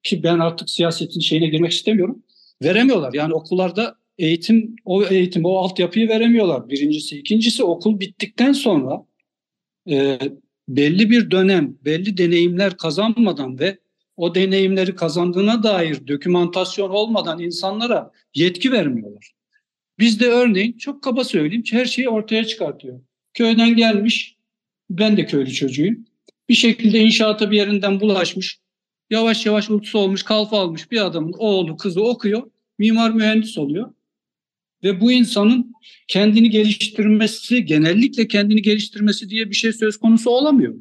ki 0.03 0.23
ben 0.23 0.39
artık 0.39 0.69
siyasetin 0.69 1.19
şeyine 1.19 1.47
girmek 1.47 1.71
istemiyorum 1.71 2.23
veremiyorlar. 2.61 3.13
Yani 3.13 3.33
okullarda 3.33 3.95
eğitim, 4.17 4.75
o 4.85 5.05
eğitim, 5.05 5.45
o 5.45 5.57
altyapıyı 5.57 6.09
veremiyorlar. 6.09 6.69
Birincisi. 6.69 7.19
ikincisi 7.19 7.63
okul 7.63 7.99
bittikten 7.99 8.53
sonra 8.53 9.05
e, 9.89 10.19
belli 10.67 11.09
bir 11.09 11.31
dönem, 11.31 11.77
belli 11.85 12.17
deneyimler 12.17 12.77
kazanmadan 12.77 13.59
ve 13.59 13.77
o 14.17 14.35
deneyimleri 14.35 14.95
kazandığına 14.95 15.63
dair 15.63 16.07
dokümantasyon 16.07 16.89
olmadan 16.89 17.39
insanlara 17.39 18.11
yetki 18.35 18.71
vermiyorlar. 18.71 19.31
Bizde 19.99 20.27
örneğin 20.27 20.77
çok 20.77 21.03
kaba 21.03 21.23
söyleyeyim 21.23 21.63
her 21.71 21.85
şeyi 21.85 22.09
ortaya 22.09 22.45
çıkartıyor. 22.45 23.01
Köyden 23.33 23.75
gelmiş, 23.75 24.37
ben 24.89 25.17
de 25.17 25.25
köylü 25.25 25.51
çocuğuyum. 25.51 26.05
Bir 26.49 26.53
şekilde 26.53 26.99
inşaata 26.99 27.51
bir 27.51 27.57
yerinden 27.57 27.99
bulaşmış 27.99 28.59
yavaş 29.11 29.45
yavaş 29.45 29.69
ultusu 29.69 29.99
olmuş, 29.99 30.23
kalfa 30.23 30.59
almış 30.59 30.91
bir 30.91 31.05
adamın 31.05 31.33
oğlu, 31.37 31.77
kızı 31.77 32.03
okuyor, 32.03 32.51
mimar 32.79 33.11
mühendis 33.11 33.57
oluyor. 33.57 33.93
Ve 34.83 35.01
bu 35.01 35.11
insanın 35.11 35.73
kendini 36.07 36.49
geliştirmesi, 36.49 37.65
genellikle 37.65 38.27
kendini 38.27 38.61
geliştirmesi 38.61 39.29
diye 39.29 39.49
bir 39.49 39.55
şey 39.55 39.73
söz 39.73 39.97
konusu 39.97 40.29
olamıyor. 40.29 40.75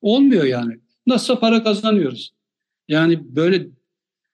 Olmuyor 0.00 0.44
yani. 0.44 0.80
Nasıl 1.06 1.36
para 1.36 1.62
kazanıyoruz? 1.62 2.34
Yani 2.88 3.36
böyle 3.36 3.66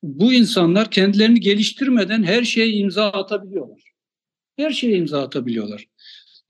bu 0.02 0.32
insanlar 0.32 0.90
kendilerini 0.90 1.40
geliştirmeden 1.40 2.22
her 2.22 2.42
şeye 2.42 2.68
imza 2.68 3.10
atabiliyorlar. 3.10 3.82
Her 4.56 4.70
şeye 4.70 4.96
imza 4.96 5.22
atabiliyorlar. 5.22 5.86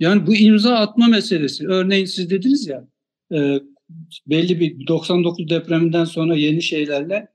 Yani 0.01 0.27
bu 0.27 0.37
imza 0.37 0.75
atma 0.75 1.07
meselesi, 1.07 1.69
örneğin 1.69 2.05
siz 2.05 2.31
dediniz 2.31 2.67
ya, 2.67 2.89
e, 3.33 3.61
belli 4.27 4.61
bir 4.61 4.87
99 4.87 5.49
depreminden 5.51 6.05
sonra 6.05 6.37
yeni 6.37 6.63
şeylerle 6.63 7.29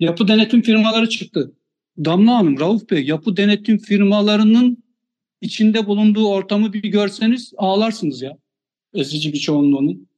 yapı 0.00 0.28
denetim 0.28 0.62
firmaları 0.62 1.08
çıktı. 1.08 1.52
Damla 2.04 2.34
Hanım, 2.34 2.60
Rauf 2.60 2.90
Bey 2.90 3.04
yapı 3.04 3.36
denetim 3.36 3.78
firmalarının 3.78 4.84
içinde 5.40 5.86
bulunduğu 5.86 6.28
ortamı 6.28 6.72
bir 6.72 6.82
görseniz 6.82 7.52
ağlarsınız 7.56 8.22
ya. 8.22 8.38
Ezici 8.94 9.32
bir 9.32 9.38
çoğunluğunun. 9.38 10.08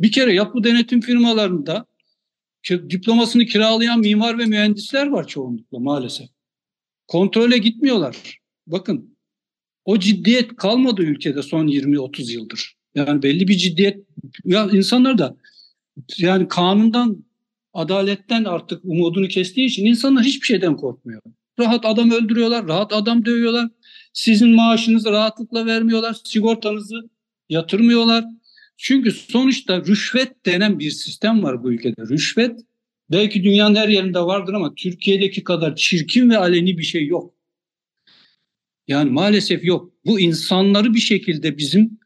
Bir 0.00 0.12
kere 0.12 0.34
yapı 0.34 0.64
denetim 0.64 1.00
firmalarında 1.00 1.86
diplomasını 2.70 3.46
kiralayan 3.46 4.00
mimar 4.00 4.38
ve 4.38 4.44
mühendisler 4.44 5.06
var 5.06 5.26
çoğunlukla 5.26 5.78
maalesef. 5.78 6.28
Kontrole 7.06 7.58
gitmiyorlar. 7.58 8.38
Bakın 8.66 9.16
o 9.84 9.98
ciddiyet 9.98 10.56
kalmadı 10.56 11.02
ülkede 11.02 11.42
son 11.42 11.66
20-30 11.66 12.32
yıldır. 12.32 12.75
Yani 12.96 13.22
belli 13.22 13.48
bir 13.48 13.56
ciddiyet 13.56 13.98
ya 14.44 14.68
insanlar 14.72 15.18
da 15.18 15.36
yani 16.18 16.48
kanundan 16.48 17.24
adaletten 17.72 18.44
artık 18.44 18.84
umudunu 18.84 19.28
kestiği 19.28 19.66
için 19.66 19.86
insanlar 19.86 20.24
hiçbir 20.24 20.46
şeyden 20.46 20.76
korkmuyor. 20.76 21.22
Rahat 21.58 21.84
adam 21.84 22.10
öldürüyorlar, 22.10 22.68
rahat 22.68 22.92
adam 22.92 23.24
dövüyorlar. 23.24 23.68
Sizin 24.12 24.50
maaşınızı 24.50 25.10
rahatlıkla 25.10 25.66
vermiyorlar, 25.66 26.16
sigortanızı 26.24 27.10
yatırmıyorlar. 27.48 28.24
Çünkü 28.76 29.12
sonuçta 29.12 29.80
rüşvet 29.80 30.46
denen 30.46 30.78
bir 30.78 30.90
sistem 30.90 31.42
var 31.42 31.62
bu 31.62 31.72
ülkede. 31.72 32.02
Rüşvet 32.02 32.60
belki 33.10 33.44
dünyanın 33.44 33.74
her 33.74 33.88
yerinde 33.88 34.20
vardır 34.20 34.54
ama 34.54 34.74
Türkiye'deki 34.74 35.44
kadar 35.44 35.76
çirkin 35.76 36.30
ve 36.30 36.38
aleni 36.38 36.78
bir 36.78 36.82
şey 36.82 37.06
yok. 37.06 37.34
Yani 38.88 39.10
maalesef 39.10 39.64
yok. 39.64 39.92
Bu 40.06 40.20
insanları 40.20 40.94
bir 40.94 41.00
şekilde 41.00 41.58
bizim 41.58 41.98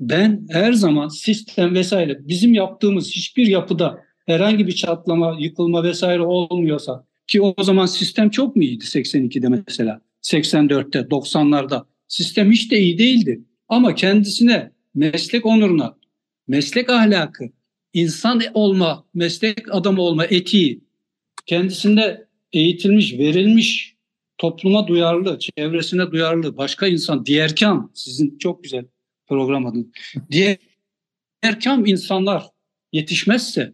ben 0.00 0.46
her 0.50 0.72
zaman 0.72 1.08
sistem 1.08 1.74
vesaire 1.74 2.18
bizim 2.28 2.54
yaptığımız 2.54 3.10
hiçbir 3.10 3.46
yapıda 3.46 3.98
herhangi 4.26 4.66
bir 4.66 4.72
çatlama, 4.72 5.36
yıkılma 5.40 5.84
vesaire 5.84 6.22
olmuyorsa 6.22 7.04
ki 7.26 7.42
o 7.42 7.62
zaman 7.62 7.86
sistem 7.86 8.30
çok 8.30 8.56
mu 8.56 8.62
iyiydi 8.62 8.84
82'de 8.84 9.48
mesela? 9.66 10.00
84'te 10.22 10.98
90'larda 10.98 11.84
sistem 12.08 12.52
hiç 12.52 12.70
de 12.70 12.80
iyi 12.80 12.98
değildi. 12.98 13.40
Ama 13.68 13.94
kendisine 13.94 14.70
meslek 14.94 15.46
onuruna 15.46 15.96
meslek 16.48 16.90
ahlakı 16.90 17.44
insan 17.92 18.42
olma 18.54 19.04
meslek 19.14 19.74
adamı 19.74 20.02
olma 20.02 20.24
etiği 20.24 20.80
kendisinde 21.46 22.28
eğitilmiş 22.52 23.18
verilmiş 23.18 23.94
topluma 24.38 24.88
duyarlı 24.88 25.38
çevresine 25.38 26.10
duyarlı 26.10 26.56
başka 26.56 26.86
insan 26.86 27.26
diğerkan 27.26 27.90
sizin 27.94 28.38
çok 28.38 28.64
güzel 28.64 28.84
program 29.28 29.66
adı. 29.66 29.86
Diğer 30.30 30.56
erkam 31.42 31.86
insanlar 31.86 32.44
yetişmezse 32.92 33.72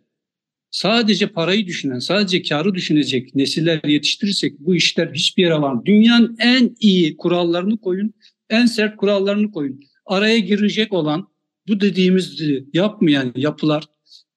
sadece 0.70 1.26
parayı 1.26 1.66
düşünen, 1.66 1.98
sadece 1.98 2.42
karı 2.42 2.74
düşünecek 2.74 3.34
nesiller 3.34 3.80
yetiştirirsek 3.84 4.58
bu 4.58 4.74
işler 4.74 5.10
hiçbir 5.14 5.42
yere 5.42 5.54
var. 5.54 5.84
Dünyanın 5.84 6.36
en 6.38 6.76
iyi 6.80 7.16
kurallarını 7.16 7.78
koyun, 7.78 8.14
en 8.50 8.66
sert 8.66 8.96
kurallarını 8.96 9.50
koyun. 9.50 9.80
araya 10.06 10.38
girecek 10.38 10.92
olan 10.92 11.28
bu 11.68 11.80
dediğimiz 11.80 12.42
yapmayan 12.72 13.32
yapılar 13.36 13.84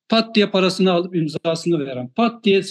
pat 0.10 0.36
diye 0.36 0.50
parasını 0.50 0.92
alıp 0.92 1.16
imzasını 1.16 1.86
veren, 1.86 2.08
pat 2.08 2.44
diye 2.44 2.62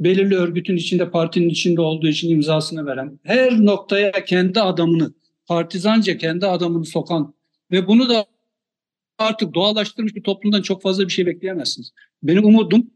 belirli 0.00 0.34
örgütün 0.34 0.76
içinde, 0.76 1.10
partinin 1.10 1.48
içinde 1.48 1.80
olduğu 1.80 2.08
için 2.08 2.30
imzasını 2.30 2.86
veren, 2.86 3.18
her 3.22 3.64
noktaya 3.64 4.12
kendi 4.24 4.60
adamını, 4.60 5.14
partizanca 5.46 6.18
kendi 6.18 6.46
adamını 6.46 6.84
sokan 6.84 7.34
ve 7.70 7.88
bunu 7.88 8.08
da 8.08 8.26
artık 9.18 9.54
doğallaştırmış 9.54 10.14
bir 10.14 10.22
toplumdan 10.22 10.62
çok 10.62 10.82
fazla 10.82 11.04
bir 11.04 11.12
şey 11.12 11.26
bekleyemezsiniz. 11.26 11.92
Benim 12.22 12.44
umudum 12.44 12.90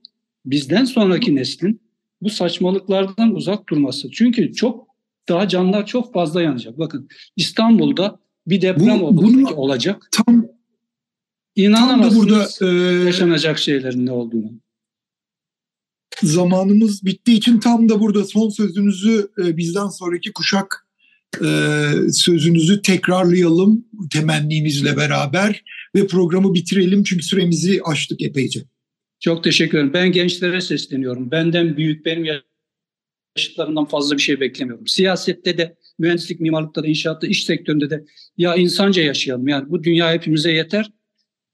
bizden 0.47 0.85
sonraki 0.85 1.37
neslin 1.37 1.81
bu 2.23 2.31
saçmalıklardan 2.31 3.35
uzak 3.35 3.69
durması. 3.69 4.11
Çünkü 4.11 4.53
çok 4.53 4.89
daha 5.29 5.49
canlar 5.49 5.87
çok 5.87 6.13
fazla 6.13 6.43
yanacak. 6.43 6.79
Bakın 6.79 7.09
İstanbul'da 7.37 8.21
bir 8.47 8.63
deprem 8.63 9.01
bu, 9.01 9.17
bunu, 9.17 9.55
olacak. 9.55 10.09
Tam 10.13 10.49
İnanamazsınız 11.57 12.15
tam 12.15 12.31
da 12.31 12.47
burada 12.61 13.03
e, 13.03 13.05
yaşanacak 13.05 13.59
şeylerin 13.59 14.07
ne 14.07 14.13
olduğunu. 14.13 14.53
Zamanımız 16.23 17.05
bittiği 17.05 17.37
için 17.37 17.61
tam 17.61 17.89
da 17.89 18.01
burada 18.01 18.25
son 18.25 18.49
sözünüzü 18.49 19.29
e, 19.45 19.57
bizden 19.57 19.89
sonraki 19.89 20.33
kuşak 20.33 20.88
sözünüzü 22.13 22.83
tekrarlayalım 22.83 23.85
temennimizle 24.13 24.97
beraber 24.97 25.65
ve 25.95 26.07
programı 26.07 26.55
bitirelim 26.55 27.05
çünkü 27.05 27.23
süremizi 27.23 27.81
aştık 27.85 28.23
epeyce. 28.23 28.61
Çok 29.21 29.45
teşekkür 29.45 29.79
ederim. 29.79 29.93
Ben 29.93 30.13
gençlere 30.13 30.61
sesleniyorum. 30.61 31.31
Benden 31.31 31.77
büyük, 31.77 32.07
benim 32.07 32.41
yaşıtlarımdan 33.37 33.85
fazla 33.85 34.17
bir 34.17 34.23
şey 34.23 34.41
beklemiyorum. 34.41 34.87
Siyasette 34.87 35.59
de, 35.59 35.77
mühendislik, 35.99 36.41
mimarlıkta 36.41 36.83
da, 36.83 36.87
inşaatta, 36.87 37.27
iş 37.27 37.45
sektöründe 37.45 37.91
de 37.91 38.05
ya 38.37 38.55
insanca 38.55 39.03
yaşayalım. 39.03 39.49
Yani 39.49 39.71
bu 39.71 39.85
dünya 39.85 40.13
hepimize 40.13 40.53
yeter. 40.53 40.91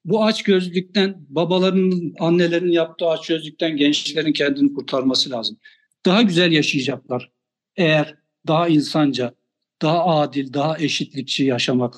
Bu 0.04 0.24
aç 0.24 0.42
gözlükten, 0.42 1.16
babaların, 1.28 2.14
annelerin 2.18 2.70
yaptığı 2.70 3.06
aç 3.06 3.26
gözlükten 3.26 3.76
gençlerin 3.76 4.32
kendini 4.32 4.74
kurtarması 4.74 5.30
lazım. 5.30 5.58
Daha 6.06 6.22
güzel 6.22 6.52
yaşayacaklar. 6.52 7.30
Eğer 7.76 8.14
daha 8.46 8.68
insanca, 8.68 9.34
daha 9.82 10.06
adil, 10.06 10.52
daha 10.52 10.78
eşitlikçi 10.78 11.44
yaşamak 11.44 11.94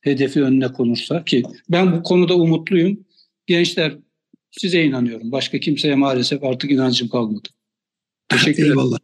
hedefi 0.00 0.42
önüne 0.42 0.72
konursa 0.72 1.24
ki 1.24 1.42
ben 1.68 1.92
bu 1.92 2.02
konuda 2.02 2.34
umutluyum. 2.34 3.04
Gençler 3.46 3.96
size 4.50 4.84
inanıyorum. 4.84 5.32
Başka 5.32 5.58
kimseye 5.58 5.94
maalesef 5.94 6.44
artık 6.44 6.70
inancım 6.70 7.08
kalmadı. 7.08 7.48
Teşekkür 8.28 8.62
ederim. 8.62 8.78
Eyvallah. 8.78 8.98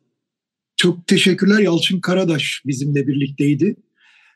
Çok 0.76 1.06
teşekkürler. 1.06 1.58
Yalçın 1.58 2.00
Karadaş 2.00 2.62
bizimle 2.66 3.06
birlikteydi. 3.06 3.76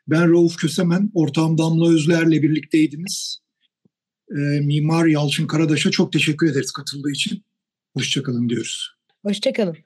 Ben 0.09 0.33
Rauf 0.33 0.57
Kösemen, 0.57 1.11
ortağım 1.14 1.59
Damla 1.59 1.92
Özler'le 1.92 2.42
birlikteydiniz. 2.42 3.38
Ee, 4.31 4.61
Mimar 4.61 5.07
Yalçın 5.07 5.47
Karadaş'a 5.47 5.90
çok 5.90 6.12
teşekkür 6.12 6.51
ederiz 6.51 6.73
katıldığı 6.73 7.11
için. 7.11 7.44
Hoşçakalın 7.94 8.49
diyoruz. 8.49 8.90
Hoşçakalın. 9.23 9.77